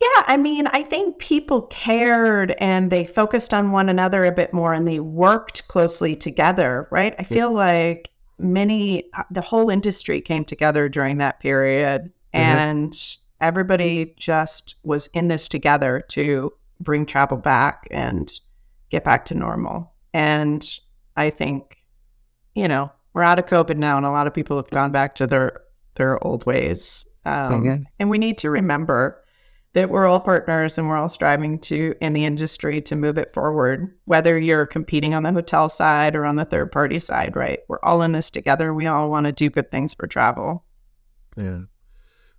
Yeah, 0.00 0.22
I 0.26 0.38
mean, 0.38 0.66
I 0.68 0.82
think 0.82 1.18
people 1.18 1.62
cared 1.62 2.52
and 2.58 2.90
they 2.90 3.04
focused 3.04 3.52
on 3.52 3.70
one 3.70 3.90
another 3.90 4.24
a 4.24 4.32
bit 4.32 4.54
more 4.54 4.72
and 4.72 4.88
they 4.88 4.98
worked 4.98 5.68
closely 5.68 6.16
together, 6.16 6.88
right? 6.90 7.14
I 7.18 7.22
feel 7.22 7.52
like 7.52 8.08
many, 8.38 9.04
uh, 9.12 9.24
the 9.30 9.42
whole 9.42 9.68
industry 9.68 10.22
came 10.22 10.46
together 10.46 10.88
during 10.88 11.18
that 11.18 11.38
period 11.40 12.10
and 12.32 12.96
everybody 13.42 14.14
just 14.16 14.76
was 14.82 15.08
in 15.08 15.28
this 15.28 15.48
together 15.48 16.02
to 16.08 16.52
bring 16.80 17.04
travel 17.04 17.36
back 17.36 17.86
and 17.90 18.32
get 18.88 19.04
back 19.04 19.26
to 19.26 19.34
normal. 19.34 19.92
And 20.14 20.66
I 21.14 21.28
think, 21.28 21.76
you 22.54 22.68
know, 22.68 22.90
we're 23.12 23.22
out 23.22 23.38
of 23.38 23.44
COVID 23.46 23.76
now 23.76 23.98
and 23.98 24.06
a 24.06 24.10
lot 24.10 24.26
of 24.26 24.32
people 24.32 24.56
have 24.56 24.70
gone 24.70 24.92
back 24.92 25.14
to 25.16 25.26
their, 25.26 25.60
their 26.00 26.22
old 26.26 26.44
ways. 26.46 27.04
Um, 27.24 27.52
Okay. 27.52 27.84
And 27.98 28.10
we 28.10 28.18
need 28.18 28.38
to 28.38 28.50
remember 28.50 29.22
that 29.74 29.90
we're 29.90 30.06
all 30.06 30.18
partners 30.18 30.78
and 30.78 30.88
we're 30.88 30.96
all 30.96 31.08
striving 31.08 31.58
to 31.60 31.94
in 32.00 32.12
the 32.14 32.24
industry 32.24 32.80
to 32.82 32.96
move 32.96 33.18
it 33.18 33.32
forward 33.32 33.94
whether 34.06 34.36
you're 34.36 34.66
competing 34.66 35.14
on 35.14 35.22
the 35.22 35.32
hotel 35.32 35.68
side 35.68 36.16
or 36.16 36.24
on 36.24 36.34
the 36.36 36.44
third 36.44 36.72
party 36.72 36.98
side 36.98 37.36
right 37.36 37.60
we're 37.68 37.78
all 37.84 38.02
in 38.02 38.10
this 38.10 38.30
together 38.30 38.74
we 38.74 38.86
all 38.86 39.08
want 39.08 39.26
to 39.26 39.32
do 39.32 39.48
good 39.48 39.70
things 39.70 39.94
for 39.94 40.08
travel 40.08 40.64
Yeah. 41.36 41.60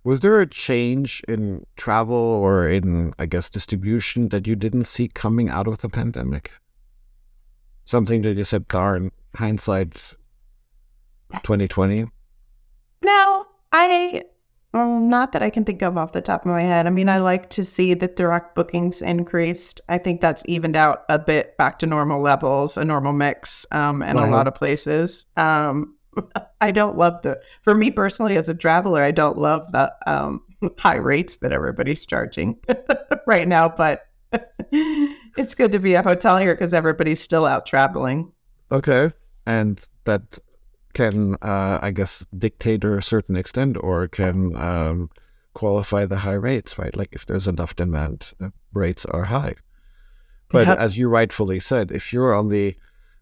Was 0.04 0.20
there 0.20 0.40
a 0.40 0.46
change 0.46 1.22
in 1.28 1.64
travel 1.76 2.16
or 2.16 2.68
in, 2.68 3.14
I 3.20 3.26
guess, 3.26 3.48
distribution 3.48 4.28
that 4.30 4.46
you 4.48 4.56
didn't 4.56 4.84
see 4.86 5.06
coming 5.06 5.48
out 5.48 5.68
of 5.68 5.78
the 5.78 5.88
pandemic? 5.88 6.50
Something 7.84 8.22
that 8.22 8.36
you 8.36 8.44
said, 8.44 8.66
darn, 8.66 9.12
hindsight 9.36 10.16
2020? 11.44 12.10
no 13.04 13.46
i 13.72 14.22
well, 14.72 15.00
not 15.00 15.32
that 15.32 15.42
i 15.42 15.50
can 15.50 15.64
think 15.64 15.82
of 15.82 15.98
off 15.98 16.12
the 16.12 16.22
top 16.22 16.42
of 16.42 16.46
my 16.46 16.62
head. 16.62 16.86
I 16.86 16.90
mean 16.90 17.08
i 17.08 17.18
like 17.18 17.50
to 17.50 17.64
see 17.64 17.94
that 17.94 18.16
direct 18.16 18.54
bookings 18.54 19.02
increased. 19.02 19.80
I 19.88 19.98
think 19.98 20.20
that's 20.20 20.42
evened 20.46 20.76
out 20.76 21.04
a 21.08 21.18
bit 21.18 21.56
back 21.56 21.78
to 21.80 21.86
normal 21.86 22.22
levels 22.22 22.76
a 22.76 22.84
normal 22.84 23.12
mix 23.12 23.66
um, 23.70 24.02
in 24.02 24.16
a 24.16 24.30
lot 24.30 24.46
of 24.46 24.54
places. 24.54 25.26
Um, 25.36 25.96
i 26.60 26.70
don't 26.70 26.98
love 26.98 27.22
the 27.22 27.40
for 27.62 27.74
me 27.74 27.90
personally 27.90 28.36
as 28.36 28.46
a 28.46 28.54
traveler 28.54 29.02
i 29.02 29.10
don't 29.10 29.38
love 29.38 29.72
the 29.72 29.90
um, 30.06 30.42
high 30.76 30.96
rates 30.96 31.38
that 31.38 31.52
everybody's 31.52 32.04
charging 32.04 32.58
right 33.26 33.48
now 33.48 33.66
but 33.66 34.08
it's 34.72 35.54
good 35.54 35.72
to 35.72 35.78
be 35.78 35.94
a 35.94 36.02
hotelier 36.02 36.52
because 36.52 36.74
everybody's 36.74 37.20
still 37.20 37.46
out 37.46 37.66
traveling. 37.66 38.32
Okay. 38.70 39.10
And 39.46 39.80
that 40.04 40.38
can, 40.92 41.34
uh, 41.42 41.78
I 41.82 41.90
guess, 41.90 42.24
dictate 42.36 42.80
to 42.82 42.94
a 42.94 43.02
certain 43.02 43.36
extent 43.36 43.76
or 43.80 44.08
can 44.08 44.54
um, 44.56 45.10
qualify 45.54 46.06
the 46.06 46.18
high 46.18 46.32
rates, 46.34 46.78
right? 46.78 46.96
Like 46.96 47.10
if 47.12 47.26
there's 47.26 47.48
enough 47.48 47.74
demand, 47.76 48.32
uh, 48.40 48.50
rates 48.72 49.04
are 49.06 49.24
high. 49.24 49.54
But 50.50 50.66
Yep. 50.66 50.78
as 50.78 50.98
you 50.98 51.08
rightfully 51.08 51.60
said, 51.60 51.90
if 51.90 52.12
you're 52.12 52.34
on 52.34 52.48
the, 52.48 52.76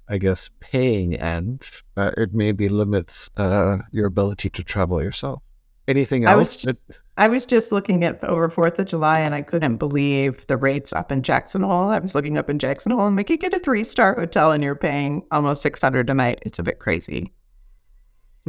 I 0.08 0.18
guess, 0.18 0.50
paying 0.60 1.14
end, 1.14 1.68
uh, 1.96 2.10
it 2.16 2.34
maybe 2.34 2.68
limits 2.68 3.30
uh, 3.36 3.78
your 3.92 4.06
ability 4.06 4.50
to 4.50 4.64
travel 4.64 5.00
yourself. 5.02 5.42
Anything 5.86 6.26
I 6.26 6.34
was 6.34 6.48
else? 6.48 6.62
that- 6.62 6.98
I 7.16 7.28
was 7.28 7.44
just 7.44 7.70
looking 7.70 8.02
at 8.02 8.22
over 8.24 8.48
Fourth 8.48 8.78
of 8.78 8.86
July, 8.86 9.20
and 9.20 9.34
I 9.34 9.42
couldn't 9.42 9.76
believe 9.76 10.46
the 10.46 10.56
rates 10.56 10.90
up 10.92 11.12
in 11.12 11.22
Jackson 11.22 11.62
Hole. 11.62 11.90
I 11.90 11.98
was 11.98 12.14
looking 12.14 12.38
up 12.38 12.48
in 12.48 12.58
Jackson 12.58 12.92
Hole, 12.92 13.06
and 13.06 13.18
they 13.18 13.24
could 13.24 13.40
get 13.40 13.52
a 13.52 13.58
three 13.58 13.84
star 13.84 14.14
hotel, 14.14 14.52
and 14.52 14.64
you're 14.64 14.74
paying 14.74 15.22
almost 15.30 15.60
six 15.60 15.82
hundred 15.82 16.08
a 16.08 16.14
night. 16.14 16.38
It's 16.42 16.58
a 16.58 16.62
bit 16.62 16.78
crazy. 16.78 17.30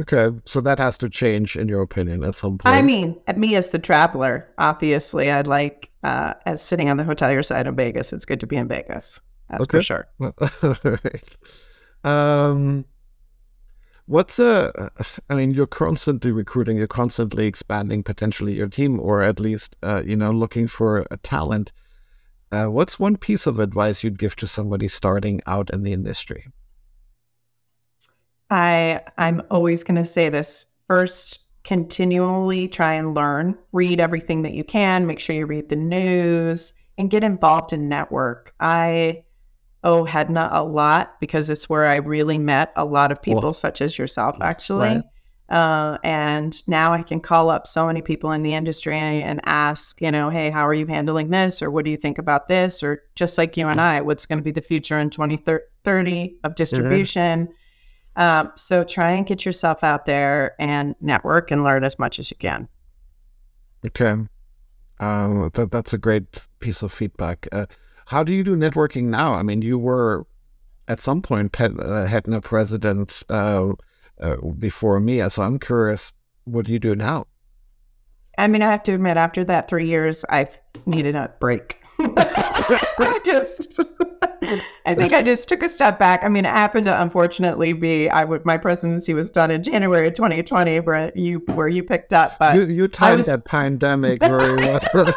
Okay, 0.00 0.30
so 0.44 0.60
that 0.60 0.78
has 0.78 0.98
to 0.98 1.08
change, 1.08 1.56
in 1.56 1.68
your 1.68 1.82
opinion, 1.82 2.24
at 2.24 2.34
some 2.34 2.58
point. 2.58 2.74
I 2.74 2.82
mean, 2.82 3.20
at 3.26 3.38
me 3.38 3.56
as 3.56 3.70
the 3.70 3.78
traveler, 3.78 4.48
obviously, 4.58 5.30
I'd 5.30 5.46
like 5.46 5.90
uh, 6.02 6.34
as 6.46 6.62
sitting 6.62 6.88
on 6.88 6.96
the 6.96 7.04
hotelier 7.04 7.44
side 7.44 7.66
of 7.66 7.74
Vegas. 7.76 8.12
It's 8.12 8.24
good 8.24 8.40
to 8.40 8.46
be 8.46 8.56
in 8.56 8.68
Vegas. 8.68 9.20
That's 9.48 9.66
for 9.66 9.82
sure. 9.82 10.08
Um, 12.04 12.84
what's 14.06 14.38
uh, 14.38 14.90
I 15.30 15.34
mean, 15.34 15.52
you're 15.52 15.66
constantly 15.66 16.32
recruiting, 16.32 16.76
you're 16.76 16.86
constantly 16.86 17.46
expanding 17.46 18.02
potentially 18.02 18.54
your 18.54 18.68
team, 18.68 18.98
or 18.98 19.22
at 19.22 19.38
least, 19.38 19.76
uh, 19.82 20.02
you 20.04 20.16
know, 20.16 20.30
looking 20.30 20.66
for 20.66 21.06
a 21.10 21.16
talent. 21.18 21.72
Uh, 22.50 22.66
what's 22.66 22.98
one 22.98 23.16
piece 23.16 23.46
of 23.46 23.58
advice 23.58 24.04
you'd 24.04 24.18
give 24.18 24.36
to 24.36 24.46
somebody 24.46 24.88
starting 24.88 25.40
out 25.46 25.70
in 25.70 25.84
the 25.84 25.92
industry? 25.92 26.46
I 28.52 29.00
I'm 29.16 29.42
always 29.50 29.82
going 29.82 29.96
to 29.96 30.04
say 30.04 30.28
this. 30.28 30.66
First 30.86 31.38
continually 31.64 32.68
try 32.68 32.92
and 32.92 33.14
learn. 33.14 33.56
Read 33.72 33.98
everything 33.98 34.42
that 34.42 34.52
you 34.52 34.62
can. 34.62 35.06
Make 35.06 35.20
sure 35.20 35.34
you 35.34 35.46
read 35.46 35.70
the 35.70 35.76
news 35.76 36.74
and 36.98 37.10
get 37.10 37.24
involved 37.24 37.72
in 37.72 37.88
network. 37.88 38.52
I 38.60 39.24
owe 39.84 40.04
Hedna 40.04 40.48
a 40.52 40.62
lot 40.62 41.18
because 41.18 41.48
it's 41.48 41.68
where 41.68 41.86
I 41.86 41.96
really 41.96 42.36
met 42.36 42.72
a 42.76 42.84
lot 42.84 43.10
of 43.10 43.22
people 43.22 43.42
Well, 43.42 43.52
such 43.54 43.80
as 43.80 43.96
yourself 43.96 44.36
actually. 44.40 45.02
right. 45.48 45.56
uh, 45.56 45.98
and 46.04 46.62
now 46.68 46.92
I 46.92 47.02
can 47.02 47.20
call 47.20 47.48
up 47.48 47.66
so 47.66 47.86
many 47.86 48.02
people 48.02 48.32
in 48.32 48.42
the 48.42 48.54
industry 48.54 48.98
and 48.98 49.40
ask 49.44 50.00
you 50.02 50.10
know 50.10 50.28
hey 50.28 50.50
how 50.50 50.66
are 50.66 50.74
you 50.74 50.86
handling 50.86 51.30
this? 51.30 51.62
Or 51.62 51.70
what 51.70 51.86
do 51.86 51.90
you 51.90 51.96
think 51.96 52.18
about 52.18 52.48
this? 52.48 52.82
Or 52.82 53.02
just 53.14 53.38
like 53.38 53.56
you 53.56 53.68
and 53.68 53.80
I 53.80 54.02
what's 54.02 54.26
going 54.26 54.40
to 54.40 54.44
be 54.44 54.52
the 54.52 54.60
future 54.60 54.98
in 54.98 55.08
2030 55.08 56.38
of 56.44 56.54
distribution 56.54 57.48
um, 58.16 58.52
so 58.56 58.84
try 58.84 59.12
and 59.12 59.26
get 59.26 59.44
yourself 59.44 59.82
out 59.82 60.06
there 60.06 60.54
and 60.58 60.94
network 61.00 61.50
and 61.50 61.64
learn 61.64 61.84
as 61.84 61.98
much 61.98 62.18
as 62.18 62.30
you 62.30 62.36
can. 62.36 62.68
Okay, 63.86 64.14
um, 65.00 65.50
that 65.54 65.70
that's 65.70 65.92
a 65.92 65.98
great 65.98 66.24
piece 66.60 66.82
of 66.82 66.92
feedback. 66.92 67.48
Uh, 67.50 67.66
how 68.06 68.22
do 68.22 68.32
you 68.32 68.44
do 68.44 68.56
networking 68.56 69.04
now? 69.04 69.34
I 69.34 69.42
mean, 69.42 69.62
you 69.62 69.78
were 69.78 70.26
at 70.88 71.00
some 71.00 71.22
point 71.22 71.52
pet, 71.52 71.72
uh, 71.72 72.06
Hedna 72.06 72.42
president 72.42 73.22
uh, 73.28 73.72
uh, 74.20 74.36
before 74.58 75.00
me, 75.00 75.28
so 75.28 75.42
I'm 75.42 75.58
curious. 75.58 76.12
What 76.44 76.66
do 76.66 76.72
you 76.72 76.78
do 76.78 76.94
now? 76.94 77.26
I 78.38 78.48
mean, 78.48 78.62
I 78.62 78.70
have 78.70 78.82
to 78.84 78.94
admit, 78.94 79.16
after 79.16 79.44
that 79.44 79.68
three 79.68 79.86
years, 79.86 80.24
I've 80.28 80.58
needed 80.86 81.14
a 81.14 81.32
break. 81.38 81.81
I 82.16 83.20
just, 83.24 83.78
I 84.86 84.94
think 84.94 85.12
I 85.12 85.22
just 85.22 85.48
took 85.48 85.62
a 85.62 85.68
step 85.68 85.98
back. 85.98 86.24
I 86.24 86.28
mean, 86.28 86.44
it 86.44 86.50
happened 86.50 86.86
to 86.86 87.02
unfortunately 87.02 87.72
be 87.72 88.08
I 88.10 88.24
would 88.24 88.44
my 88.44 88.56
presidency 88.58 89.14
was 89.14 89.30
done 89.30 89.50
in 89.50 89.62
January 89.62 90.08
of 90.08 90.14
2020, 90.14 90.80
where 90.80 91.12
you 91.14 91.38
where 91.54 91.68
you 91.68 91.82
picked 91.82 92.12
up, 92.12 92.38
but 92.38 92.54
you 92.56 92.64
you 92.66 92.88
timed 92.88 93.18
was- 93.18 93.26
that 93.26 93.44
pandemic 93.44 94.20
very 94.22 94.56
well. 94.56 94.80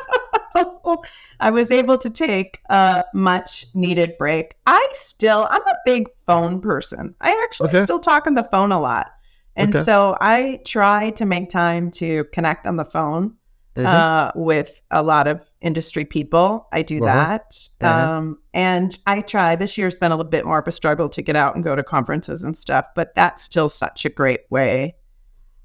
I 1.40 1.52
was 1.52 1.70
able 1.72 1.98
to 1.98 2.10
take 2.10 2.60
a 2.70 3.04
much 3.14 3.66
needed 3.74 4.18
break. 4.18 4.56
I 4.66 4.88
still, 4.94 5.48
I'm 5.50 5.66
a 5.68 5.76
big 5.86 6.08
phone 6.26 6.62
person. 6.62 7.14
I 7.20 7.32
actually 7.44 7.70
Okay. 7.70 7.82
still 7.82 8.00
talk 8.00 8.26
on 8.28 8.36
the 8.36 8.44
phone 8.44 8.72
a 8.72 8.80
lot. 8.80 9.12
And 9.58 9.76
Okay. 9.76 9.84
so 9.84 10.16
I 10.22 10.62
try 10.66 11.10
to 11.12 11.26
make 11.26 11.50
time 11.50 11.92
to 11.92 12.24
connect 12.32 12.68
on 12.68 12.78
the 12.78 12.86
phone 12.86 13.34
Mhm. 13.76 13.86
uh, 13.86 14.32
with 14.36 14.82
a 14.92 15.04
lot 15.04 15.28
of 15.28 15.42
industry 15.66 16.06
people. 16.06 16.68
I 16.72 16.82
do 16.84 17.04
Uh-huh. 17.04 17.06
that. 17.06 17.60
Uh-huh. 17.82 18.12
Um, 18.12 18.38
and 18.54 18.98
I 19.06 19.22
try, 19.22 19.56
this 19.56 19.78
year's 19.78 19.96
been 19.96 20.12
a 20.12 20.16
little 20.16 20.30
bit 20.30 20.46
more 20.46 20.60
of 20.60 20.68
a 20.68 20.72
struggle 20.72 21.10
to 21.10 21.22
get 21.22 21.36
out 21.36 21.56
and 21.56 21.64
go 21.64 21.76
to 21.76 21.84
conferences 21.84 22.44
and 22.44 22.56
stuff, 22.56 22.88
but 22.96 23.14
that's 23.16 23.44
still 23.44 23.68
such 23.68 24.06
a 24.06 24.10
great 24.10 24.42
way 24.50 24.96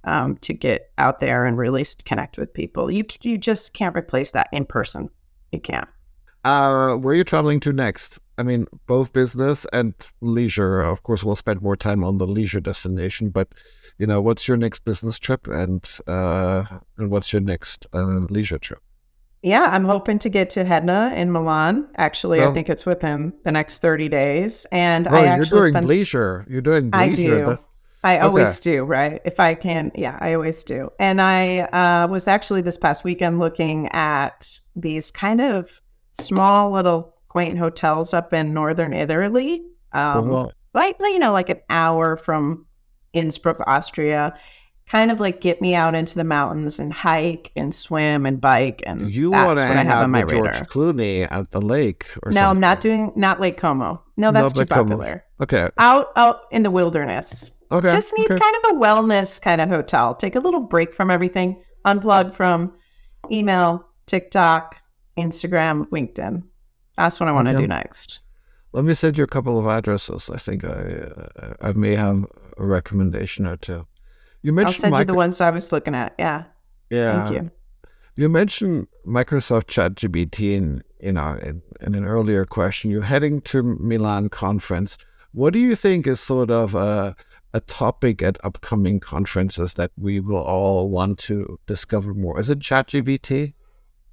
um, 0.05 0.37
to 0.39 0.53
get 0.55 0.91
out 0.99 1.21
there 1.21 1.45
and 1.45 1.57
really 1.59 1.85
connect 2.05 2.39
with 2.39 2.53
people. 2.53 2.91
You, 2.91 3.05
you 3.23 3.39
just 3.39 3.75
can't 3.75 3.95
replace 3.97 4.33
that 4.33 4.49
in 4.53 4.65
person. 4.65 5.11
You 5.53 5.61
can't. 5.61 5.89
Uh, 6.43 6.95
where 6.97 7.13
are 7.13 7.17
you 7.17 7.25
traveling 7.25 7.61
to 7.61 7.73
next? 7.73 8.19
I 8.39 8.43
mean, 8.43 8.67
both 8.87 9.13
business 9.13 9.67
and 9.75 9.93
leisure. 10.23 10.81
Of 10.81 11.03
course, 11.03 11.23
we'll 11.23 11.37
spend 11.37 11.61
more 11.61 11.77
time 11.77 12.03
on 12.03 12.17
the 12.17 12.27
leisure 12.27 12.61
destination, 12.61 13.29
but 13.29 13.49
you 13.99 14.07
know, 14.07 14.23
what's 14.23 14.49
your 14.49 14.57
next 14.57 14.83
business 14.87 15.19
trip 15.19 15.47
and 15.47 15.87
uh, 16.07 16.65
and 16.97 17.11
what's 17.11 17.35
your 17.35 17.43
next 17.43 17.87
uh, 17.93 18.21
leisure 18.31 18.59
trip? 18.59 18.81
Yeah, 19.43 19.63
I'm 19.73 19.85
hoping 19.85 20.19
to 20.21 20.29
get 20.29 20.51
to 20.51 20.65
Hedna 20.65 21.17
in 21.17 21.33
Milan. 21.33 21.89
Actually, 21.97 22.43
I 22.43 22.53
think 22.53 22.69
it's 22.69 22.85
within 22.85 23.33
the 23.45 23.51
next 23.53 23.79
30 23.79 24.09
days. 24.09 24.67
And 24.71 25.09
Oh, 25.09 25.15
I 25.15 25.37
you're 25.37 25.47
doing 25.47 25.73
spent 25.73 25.87
leisure. 25.87 26.45
You're 26.49 26.61
doing 26.61 26.91
I 26.93 27.09
do. 27.09 27.57
I 28.03 28.17
Okay. 28.17 28.27
always 28.27 28.59
do, 28.59 28.85
right? 28.85 29.21
If 29.25 29.41
I 29.41 29.55
can, 29.55 29.93
yeah, 29.95 30.19
I 30.21 30.35
always 30.35 30.63
do. 30.65 30.91
And 30.99 31.21
I 31.21 31.61
uh, 31.61 32.07
was 32.09 32.29
actually 32.29 32.63
this 32.63 32.77
past 32.77 33.05
weekend 33.05 33.39
looking 33.39 33.89
at 33.89 34.59
these 34.77 35.11
kind 35.11 35.41
of 35.41 35.81
small 36.13 36.71
little 36.73 37.15
quaint 37.29 37.59
hotels 37.59 38.13
up 38.15 38.33
in 38.33 38.53
northern 38.53 38.93
Italy, 38.93 39.63
um, 39.93 40.29
well, 40.29 40.53
like 40.75 40.97
you 41.01 41.19
know, 41.19 41.33
like 41.33 41.49
an 41.49 41.61
hour 41.69 42.17
from 42.17 42.67
Innsbruck, 43.13 43.61
Austria. 43.67 44.35
Kind 44.91 45.13
of 45.13 45.21
like 45.21 45.41
get 45.41 45.61
me 45.61 45.77
out 45.77 45.95
into 45.95 46.17
the 46.17 46.25
mountains 46.25 46.81
and 46.81 46.93
hike 46.93 47.53
and 47.55 47.73
swim 47.73 48.27
and 48.27 48.41
bike, 48.41 48.83
and 48.85 49.15
you 49.15 49.31
that's 49.31 49.45
want 49.45 49.59
to 49.59 49.63
what 49.63 49.71
I 49.71 49.75
hang 49.75 49.87
have 49.87 49.99
out 49.99 50.03
on 50.05 50.11
my 50.11 50.23
George 50.23 50.33
radar. 50.33 50.65
Clooney 50.65 51.31
at 51.31 51.51
the 51.53 51.61
lake 51.61 52.07
or 52.25 52.33
No, 52.33 52.49
I'm 52.51 52.59
not 52.59 52.81
doing 52.81 53.13
not 53.15 53.41
Lake 53.41 53.57
Como. 53.57 54.03
No, 54.17 54.33
that's 54.33 54.47
Not 54.47 54.55
too 54.55 54.61
Lake 54.63 54.69
Como. 54.71 54.97
popular. 54.97 55.25
Okay. 55.41 55.69
Out, 55.79 56.09
out 56.17 56.41
in 56.51 56.65
the 56.65 56.73
wilderness. 56.73 57.53
Okay. 57.71 57.89
Just 57.91 58.13
need 58.19 58.29
okay. 58.29 58.41
kind 58.41 58.57
of 58.65 58.73
a 58.73 58.81
wellness 58.81 59.41
kind 59.41 59.61
of 59.61 59.69
hotel. 59.69 60.13
Take 60.17 60.35
a 60.35 60.41
little 60.41 60.59
break 60.61 60.93
from 60.93 61.09
everything, 61.09 61.63
unplug 61.87 62.35
from 62.35 62.73
email, 63.31 63.87
TikTok, 64.07 64.75
Instagram, 65.17 65.89
LinkedIn. 65.91 66.43
That's 66.97 67.21
what 67.21 67.29
I 67.29 67.33
want 67.33 67.47
to 67.47 67.53
Okay. 67.55 67.61
do 67.63 67.69
next. 67.69 68.19
Let 68.73 68.85
me 68.85 68.95
send 68.95 69.19
you 69.19 69.23
a 69.25 69.29
couple 69.29 69.57
of 69.57 69.69
addresses. 69.69 70.29
I 70.31 70.39
think 70.39 70.65
I 70.65 70.69
uh, 71.39 71.55
I 71.61 71.73
may 71.75 71.95
have 71.95 72.27
a 72.59 72.65
recommendation 72.65 73.47
or 73.47 73.57
two. 73.57 73.87
You 74.43 74.53
I'll 74.53 74.57
mentioned 74.57 74.81
send 74.81 74.99
you 74.99 75.05
the 75.05 75.15
ones 75.15 75.41
I 75.41 75.51
was 75.51 75.73
looking 75.73 75.95
at. 75.95 76.15
Yeah. 76.19 76.45
yeah. 76.89 77.29
Thank 77.29 77.35
you. 77.37 77.51
You 78.17 78.29
mentioned 78.29 78.89
Microsoft 79.07 79.67
ChatGPT 79.67 80.57
in 80.57 80.83
you 81.01 81.13
know 81.13 81.39
in, 81.43 81.63
in 81.81 81.95
an 81.95 82.05
earlier 82.05 82.45
question. 82.45 82.91
You're 82.91 83.03
heading 83.03 83.41
to 83.43 83.63
Milan 83.63 84.29
conference. 84.29 84.99
What 85.33 85.53
do 85.53 85.59
you 85.59 85.77
think 85.77 86.07
is 86.07 86.21
sort 86.21 86.51
of 86.51 86.75
a 86.75 87.17
a 87.53 87.61
topic 87.61 88.23
at 88.23 88.39
upcoming 88.45 89.01
conferences 89.01 89.75
that 89.75 89.91
we 89.97 90.21
will 90.21 90.43
all 90.43 90.89
want 90.89 91.19
to 91.19 91.59
discover 91.67 92.15
more? 92.15 92.39
Is 92.39 92.49
it 92.49 92.61
ChatGPT? 92.61 93.55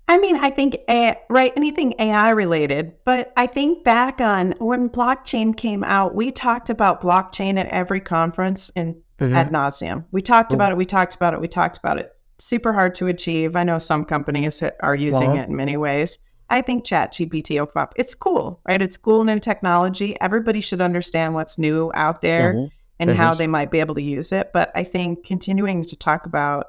I 0.09 0.17
mean, 0.19 0.37
I 0.37 0.49
think, 0.49 0.77
A- 0.89 1.17
right, 1.29 1.51
anything 1.57 1.93
AI 1.99 2.29
related, 2.29 2.93
but 3.03 3.33
I 3.35 3.45
think 3.45 3.83
back 3.83 4.21
on 4.21 4.53
when 4.59 4.89
blockchain 4.89 5.55
came 5.55 5.83
out, 5.83 6.15
we 6.15 6.31
talked 6.31 6.69
about 6.69 7.01
blockchain 7.01 7.59
at 7.59 7.67
every 7.67 7.99
conference 7.99 8.71
and 9.19 9.35
ad 9.35 9.51
nauseum. 9.51 10.05
We 10.11 10.21
talked 10.21 10.53
about 10.53 10.71
it, 10.71 10.77
we 10.77 10.85
talked 10.85 11.15
about 11.15 11.33
it, 11.33 11.41
we 11.41 11.47
talked 11.47 11.77
about 11.77 11.97
it. 11.97 12.11
Super 12.39 12.73
hard 12.73 12.93
to 12.95 13.07
achieve. 13.07 13.55
I 13.55 13.63
know 13.63 13.79
some 13.79 14.05
companies 14.05 14.61
are 14.81 14.95
using 14.95 15.31
Uh-huh. 15.31 15.41
it 15.41 15.49
in 15.49 15.55
many 15.55 15.75
ways. 15.77 16.19
I 16.49 16.61
think 16.61 16.85
ChatGPT 16.85 17.59
will 17.59 17.65
pop. 17.65 17.93
It's 17.97 18.15
cool, 18.15 18.61
right? 18.67 18.81
It's 18.81 18.95
cool 18.95 19.23
new 19.23 19.39
technology. 19.39 20.15
Everybody 20.21 20.61
should 20.61 20.81
understand 20.81 21.33
what's 21.33 21.57
new 21.57 21.91
out 21.93 22.21
there 22.21 22.53
Mhm. 22.53 22.71
and 22.99 23.09
how 23.09 23.31
is. 23.31 23.37
they 23.37 23.47
might 23.47 23.69
be 23.71 23.79
able 23.79 23.95
to 23.95 24.01
use 24.01 24.31
it. 24.31 24.51
But 24.53 24.71
I 24.75 24.83
think 24.83 25.25
continuing 25.25 25.83
to 25.83 25.95
talk 25.97 26.25
about 26.25 26.67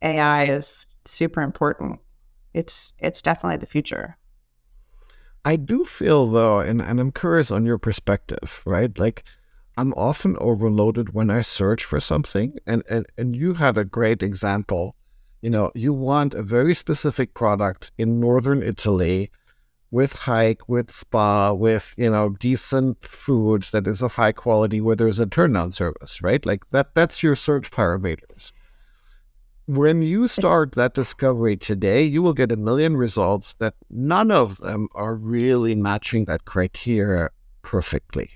AI 0.00 0.44
is 0.44 0.86
super 1.04 1.42
important. 1.42 1.98
It's 2.54 2.94
it's 2.98 3.20
definitely 3.20 3.58
the 3.58 3.66
future. 3.66 4.16
I 5.44 5.56
do 5.56 5.84
feel 5.84 6.26
though, 6.26 6.60
and, 6.60 6.80
and 6.82 7.00
I'm 7.00 7.12
curious 7.12 7.50
on 7.50 7.64
your 7.64 7.78
perspective, 7.78 8.62
right? 8.64 8.96
Like 8.98 9.24
I'm 9.76 9.94
often 9.94 10.36
overloaded 10.38 11.14
when 11.14 11.30
I 11.30 11.40
search 11.42 11.84
for 11.84 12.00
something 12.00 12.58
and, 12.66 12.82
and, 12.90 13.06
and 13.16 13.34
you 13.34 13.54
had 13.54 13.78
a 13.78 13.84
great 13.84 14.22
example. 14.22 14.96
You 15.40 15.50
know, 15.50 15.70
you 15.74 15.92
want 15.92 16.34
a 16.34 16.42
very 16.42 16.74
specific 16.74 17.34
product 17.34 17.92
in 17.96 18.20
northern 18.20 18.62
Italy 18.62 19.30
with 19.90 20.12
hike, 20.12 20.68
with 20.68 20.90
spa, 20.90 21.52
with, 21.52 21.94
you 21.96 22.10
know, 22.10 22.30
decent 22.30 23.04
food 23.04 23.64
that 23.72 23.86
is 23.86 24.02
of 24.02 24.14
high 24.14 24.32
quality 24.32 24.80
where 24.80 24.96
there's 24.96 25.18
a 25.18 25.26
turn 25.26 25.54
down 25.54 25.72
service, 25.72 26.22
right? 26.22 26.44
Like 26.44 26.68
that 26.70 26.94
that's 26.94 27.22
your 27.22 27.34
search 27.34 27.70
parameters. 27.70 28.52
When 29.66 30.02
you 30.02 30.26
start 30.26 30.72
that 30.72 30.94
discovery 30.94 31.56
today, 31.56 32.02
you 32.02 32.22
will 32.22 32.34
get 32.34 32.52
a 32.52 32.56
million 32.56 32.96
results 32.96 33.54
that 33.54 33.74
none 33.88 34.30
of 34.30 34.58
them 34.58 34.88
are 34.94 35.14
really 35.14 35.74
matching 35.74 36.24
that 36.24 36.44
criteria 36.44 37.30
perfectly. 37.62 38.30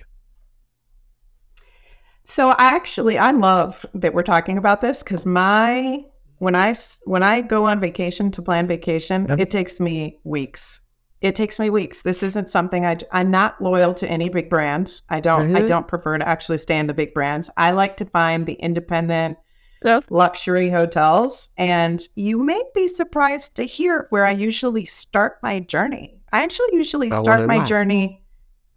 So 2.25 2.51
I 2.51 2.67
actually 2.75 3.19
I 3.19 3.31
love 3.33 3.85
that 3.95 4.15
we're 4.15 4.23
talking 4.23 4.59
about 4.59 4.81
this 4.81 5.03
because 5.03 5.27
my 5.27 6.05
when 6.39 6.55
I 6.55 6.75
when 7.05 7.23
I 7.23 7.43
go 7.43 7.67
on 7.67 7.81
vacation 7.81 8.31
to 8.33 8.43
plan 8.43 8.67
vacation, 8.67 9.27
Yeah. 9.29 9.37
it 9.39 9.51
takes 9.51 9.79
me 9.81 10.19
weeks. 10.25 10.81
It 11.21 11.35
takes 11.35 11.59
me 11.59 11.71
weeks. 11.71 12.03
This 12.03 12.23
isn't 12.23 12.51
something 12.51 12.85
I 12.87 12.97
I'm 13.13 13.31
not 13.31 13.61
loyal 13.61 13.95
to 13.95 14.09
any 14.11 14.29
big 14.31 14.49
brand. 14.51 15.01
I 15.11 15.21
don't 15.21 15.55
I 15.55 15.63
Mhm. 15.63 15.69
don't 15.69 15.89
prefer 15.89 16.19
to 16.19 16.27
actually 16.29 16.59
stay 16.59 16.79
in 16.79 16.87
the 16.87 16.95
big 16.95 17.13
brands. 17.15 17.51
I 17.57 17.71
like 17.73 17.97
to 17.99 18.05
find 18.07 18.47
the 18.47 18.55
independent 18.55 19.37
luxury 20.11 20.71
hotels 20.71 21.51
and 21.59 22.09
you 22.15 22.43
may 22.43 22.63
be 22.75 22.89
surprised 22.89 23.55
to 23.57 23.65
hear 23.65 24.07
where 24.09 24.25
I 24.25 24.31
usually 24.31 24.87
start 24.87 25.37
my 25.43 25.61
journey. 25.61 26.21
I 26.33 26.43
actually 26.43 26.71
usually 26.73 27.11
start 27.11 27.47
my 27.47 27.59
journey 27.65 28.24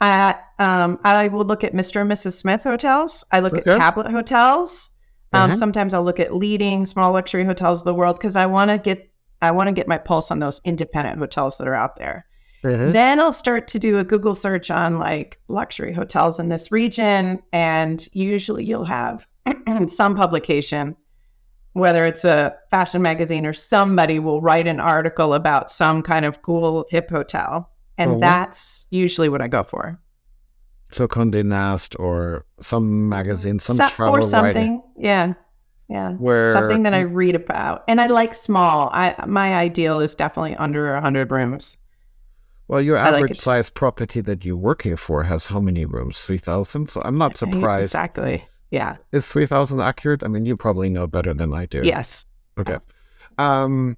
at 0.01 0.43
um, 0.59 0.99
I 1.03 1.27
will 1.27 1.45
look 1.45 1.63
at 1.63 1.73
Mr. 1.73 2.01
and 2.01 2.11
Mrs. 2.11 2.33
Smith 2.33 2.63
hotels. 2.63 3.23
I 3.31 3.39
look 3.39 3.53
Okay. 3.53 3.71
at 3.71 3.77
tablet 3.77 4.11
hotels. 4.11 4.91
Um, 5.33 5.51
Uh-huh. 5.51 5.55
Sometimes 5.57 5.93
I'll 5.93 6.03
look 6.03 6.19
at 6.19 6.35
leading 6.35 6.85
small 6.85 7.11
luxury 7.13 7.43
hotels 7.45 7.81
of 7.81 7.85
the 7.85 7.93
world 7.93 8.17
because 8.17 8.35
I 8.35 8.45
want 8.45 8.71
to 8.71 8.77
get 8.77 9.09
I 9.41 9.51
want 9.51 9.67
to 9.67 9.71
get 9.73 9.87
my 9.87 9.99
pulse 9.99 10.31
on 10.31 10.39
those 10.39 10.59
independent 10.65 11.19
hotels 11.19 11.57
that 11.59 11.67
are 11.67 11.75
out 11.75 11.95
there. 11.97 12.25
Mhm. 12.63 12.91
Then 12.91 13.19
I'll 13.19 13.31
start 13.33 13.67
to 13.67 13.77
do 13.79 13.99
a 13.99 14.03
Google 14.03 14.33
search 14.33 14.71
on 14.71 14.97
like 14.97 15.39
luxury 15.47 15.93
hotels 15.93 16.39
in 16.39 16.49
this 16.49 16.71
region, 16.71 17.39
and 17.53 18.07
usually 18.13 18.63
you'll 18.65 18.85
have 18.85 19.27
some 19.87 20.15
publication, 20.15 20.95
whether 21.73 22.03
it's 22.03 22.25
a 22.25 22.55
fashion 22.71 23.03
magazine 23.03 23.45
or 23.45 23.53
somebody 23.53 24.17
will 24.17 24.41
write 24.41 24.65
an 24.65 24.79
article 24.79 25.35
about 25.35 25.69
some 25.69 26.01
kind 26.01 26.25
of 26.25 26.41
cool 26.41 26.87
hip 26.89 27.11
hotel, 27.11 27.69
and 27.97 28.21
that's 28.21 28.85
usually 28.91 29.29
what 29.29 29.41
I 29.41 29.47
go 29.47 29.63
for. 29.63 29.99
So 30.91 31.07
Condé 31.07 31.43
Nast 31.43 31.95
or 31.99 32.45
some 32.61 33.09
magazine, 33.09 33.59
some 33.59 33.75
So- 33.75 33.87
travel 33.89 34.15
or 34.15 34.19
writing 34.19 34.29
something. 34.29 34.83
Yeah. 34.97 35.33
Yeah. 35.89 36.11
where 36.13 36.51
Something 36.51 36.83
that 36.83 36.93
I 36.93 36.99
read 37.01 37.35
about. 37.35 37.83
And 37.87 37.99
I 38.01 38.07
like 38.07 38.33
small. 38.33 38.89
I 38.93 39.15
my 39.25 39.53
ideal 39.55 39.99
is 40.01 40.15
definitely 40.15 40.55
under 40.55 40.93
100 40.93 41.31
rooms. 41.31 41.77
well, 42.67 42.81
your 42.81 42.97
like 42.97 43.13
average 43.13 43.31
it. 43.31 43.37
size 43.39 43.69
property 43.69 44.19
that 44.21 44.43
you're 44.43 44.57
working 44.57 44.97
for 44.97 45.23
has 45.23 45.45
how 45.47 45.59
many 45.61 45.85
rooms? 45.85 46.21
Three 46.21 46.37
thousand. 46.37 46.89
So 46.89 47.01
I'm 47.05 47.17
not 47.17 47.37
surprised. 47.37 47.85
Exactly. 47.85 48.45
Yeah. 48.71 48.97
Is 49.13 49.25
three 49.25 49.45
thousand 49.45 49.79
accurate? 49.79 50.23
I 50.23 50.27
mean, 50.27 50.45
you 50.45 50.57
probably 50.57 50.89
know 50.89 51.07
better 51.07 51.33
than 51.33 51.53
I 51.53 51.65
do. 51.65 51.81
Yes. 51.83 52.25
Okay. 52.59 52.77
Um. 53.37 53.95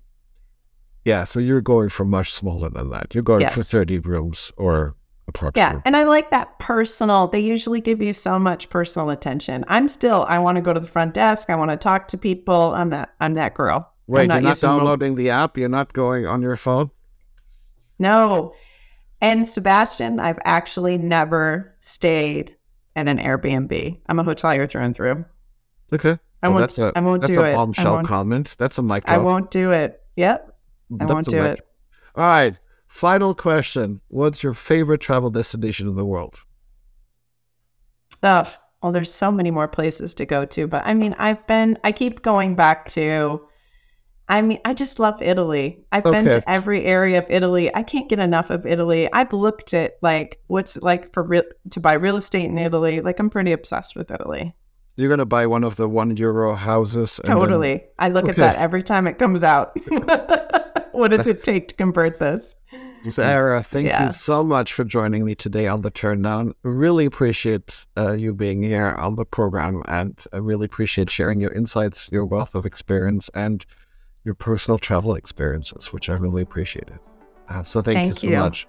Yeah. 1.05 1.23
So 1.23 1.39
you're 1.39 1.61
going 1.61 1.89
for 1.89 2.05
much 2.05 2.33
smaller 2.33 2.69
than 2.69 2.89
that. 2.91 3.13
You're 3.13 3.23
going 3.23 3.47
for 3.49 3.63
thirty 3.63 3.99
rooms 3.99 4.51
or 4.57 4.95
Yeah. 4.95 5.29
approximately. 5.29 5.81
And 5.85 5.95
I 5.95 6.03
like 6.03 6.31
that 6.31 6.57
personal. 6.59 7.27
They 7.27 7.39
usually 7.39 7.81
give 7.81 8.01
you 8.01 8.13
so 8.13 8.37
much 8.39 8.69
personal 8.69 9.09
attention. 9.11 9.63
I'm 9.67 9.87
still 9.87 10.25
I 10.27 10.39
want 10.39 10.55
to 10.57 10.61
go 10.61 10.73
to 10.73 10.79
the 10.79 10.87
front 10.87 11.13
desk. 11.13 11.49
I 11.49 11.55
want 11.55 11.71
to 11.71 11.77
talk 11.77 12.07
to 12.09 12.17
people. 12.17 12.73
I'm 12.73 12.89
that 12.89 13.13
I'm 13.21 13.33
that 13.35 13.53
girl. 13.53 13.91
Wait, 14.07 14.21
you're 14.21 14.41
not 14.41 14.43
using 14.43 14.69
mo- 14.69 14.77
downloading 14.79 15.15
the 15.15 15.29
app. 15.29 15.57
You're 15.57 15.69
not 15.69 15.93
going 15.93 16.25
on 16.25 16.41
your 16.41 16.55
phone. 16.55 16.89
No. 17.99 18.53
And 19.21 19.45
Sebastian, 19.47 20.19
I've 20.19 20.39
actually 20.45 20.97
never 20.97 21.75
stayed 21.79 22.55
at 22.95 23.07
an 23.07 23.19
Airbnb. 23.19 23.99
I'm 24.07 24.19
a 24.19 24.23
hotelier 24.23 24.67
through 24.69 24.81
and 24.83 24.95
through. 24.95 25.25
Okay. 25.93 26.17
I 26.41 26.47
Well, 26.47 26.53
won't 26.57 26.61
that's 26.61 26.79
a 26.79 26.91
I 26.95 27.01
won't 27.01 27.21
that's 27.21 27.33
do 27.33 27.41
a 27.41 27.45
it. 27.45 27.51
I 27.51 27.55
bombshell 27.55 28.03
comment. 28.03 28.55
That's 28.57 28.77
a 28.77 28.81
mic 28.81 29.03
I 29.07 29.17
won't 29.17 29.51
do 29.51 29.71
it. 29.71 30.01
Yep. 30.15 30.48
I 30.99 31.05
won't 31.05 31.25
do 31.27 31.43
it. 31.43 31.59
All 32.15 32.27
right. 32.27 32.57
Final 32.87 33.35
question. 33.35 34.01
What's 34.07 34.41
your 34.43 34.53
favorite 34.53 34.99
travel 35.01 35.29
destination 35.29 35.87
in 35.87 35.95
the 35.95 36.05
world? 36.05 36.39
Oh, 38.23 38.51
well, 38.81 38.91
there's 38.91 39.13
so 39.13 39.31
many 39.31 39.51
more 39.51 39.67
places 39.67 40.13
to 40.15 40.25
go 40.25 40.45
to, 40.45 40.67
but 40.67 40.85
I 40.85 40.93
mean, 40.93 41.15
I've 41.19 41.45
been, 41.47 41.77
I 41.83 41.91
keep 41.91 42.21
going 42.21 42.55
back 42.55 42.89
to, 42.89 43.41
I 44.27 44.41
mean, 44.41 44.59
I 44.65 44.73
just 44.73 44.99
love 44.99 45.21
Italy. 45.21 45.85
I've 45.91 46.03
been 46.13 46.25
to 46.41 46.49
every 46.49 46.85
area 46.85 47.17
of 47.19 47.25
Italy. 47.29 47.73
I 47.75 47.83
can't 47.83 48.09
get 48.09 48.19
enough 48.19 48.49
of 48.49 48.65
Italy. 48.65 49.09
I've 49.11 49.33
looked 49.33 49.73
at 49.73 49.93
like 50.01 50.39
what's 50.47 50.77
it 50.77 50.83
like 50.83 51.13
for 51.13 51.23
real 51.23 51.43
to 51.71 51.79
buy 51.79 51.93
real 51.93 52.15
estate 52.15 52.45
in 52.45 52.57
Italy. 52.57 53.01
Like, 53.01 53.19
I'm 53.19 53.29
pretty 53.29 53.51
obsessed 53.51 53.95
with 53.95 54.11
Italy. 54.11 54.53
You're 54.97 55.09
gonna 55.09 55.25
buy 55.25 55.47
one 55.47 55.63
of 55.63 55.77
the 55.77 55.87
one 55.89 56.15
euro 56.17 56.53
houses. 56.55 57.19
and 57.19 57.27
then- 57.29 57.37
Totally. 57.37 57.83
I 57.97 58.09
look 58.09 58.29
at 58.29 58.35
that 58.35 58.57
every 58.57 58.83
time 58.83 59.07
it 59.07 59.17
comes 59.17 59.43
out. 59.43 59.75
what 60.99 61.11
does 61.11 61.27
it 61.27 61.43
take 61.43 61.69
to 61.69 61.75
convert 61.75 62.19
this? 62.19 62.55
Sarah, 63.03 63.63
thank 63.63 63.87
Yeah. 63.87 64.07
you 64.07 64.11
so 64.11 64.43
much 64.43 64.73
for 64.73 64.83
joining 64.83 65.25
me 65.25 65.33
today 65.33 65.67
on 65.67 65.81
the 65.81 65.89
Turn 65.89 66.21
Down. 66.21 66.53
Really 66.63 67.05
appreciate 67.05 67.85
uh, 67.97 68.13
you 68.13 68.33
being 68.33 68.61
here 68.61 68.89
on 68.99 69.15
the 69.15 69.25
program, 69.25 69.81
and 69.87 70.21
I 70.33 70.37
really 70.37 70.65
appreciate 70.65 71.09
sharing 71.09 71.39
your 71.39 71.51
insights, 71.51 72.09
your 72.11 72.25
wealth 72.25 72.55
of 72.55 72.65
experience, 72.65 73.29
and 73.33 73.65
your 74.25 74.35
personal 74.35 74.77
travel 74.77 75.15
experiences, 75.15 75.93
which 75.93 76.09
I 76.09 76.13
really 76.15 76.41
appreciated. 76.41 76.99
Uh, 77.47 77.63
so 77.63 77.81
thank, 77.81 78.07
you 78.07 78.13
so 78.13 78.27
you. 78.27 78.37
much. 78.37 78.67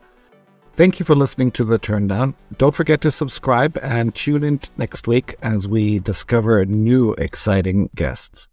Thank 0.74 1.00
you 1.00 1.04
for 1.04 1.16
listening 1.16 1.50
to 1.52 1.64
the 1.64 1.78
Turn 1.78 2.06
Down. 2.06 2.34
Don't 2.56 2.74
forget 2.74 3.00
to 3.02 3.10
subscribe 3.10 3.76
and 3.82 4.14
tune 4.14 4.44
in 4.44 4.60
next 4.76 5.08
week 5.08 5.34
as 5.42 5.66
we 5.66 5.98
discover 5.98 6.64
new 6.64 7.12
exciting 7.14 7.90
guests. 7.94 8.48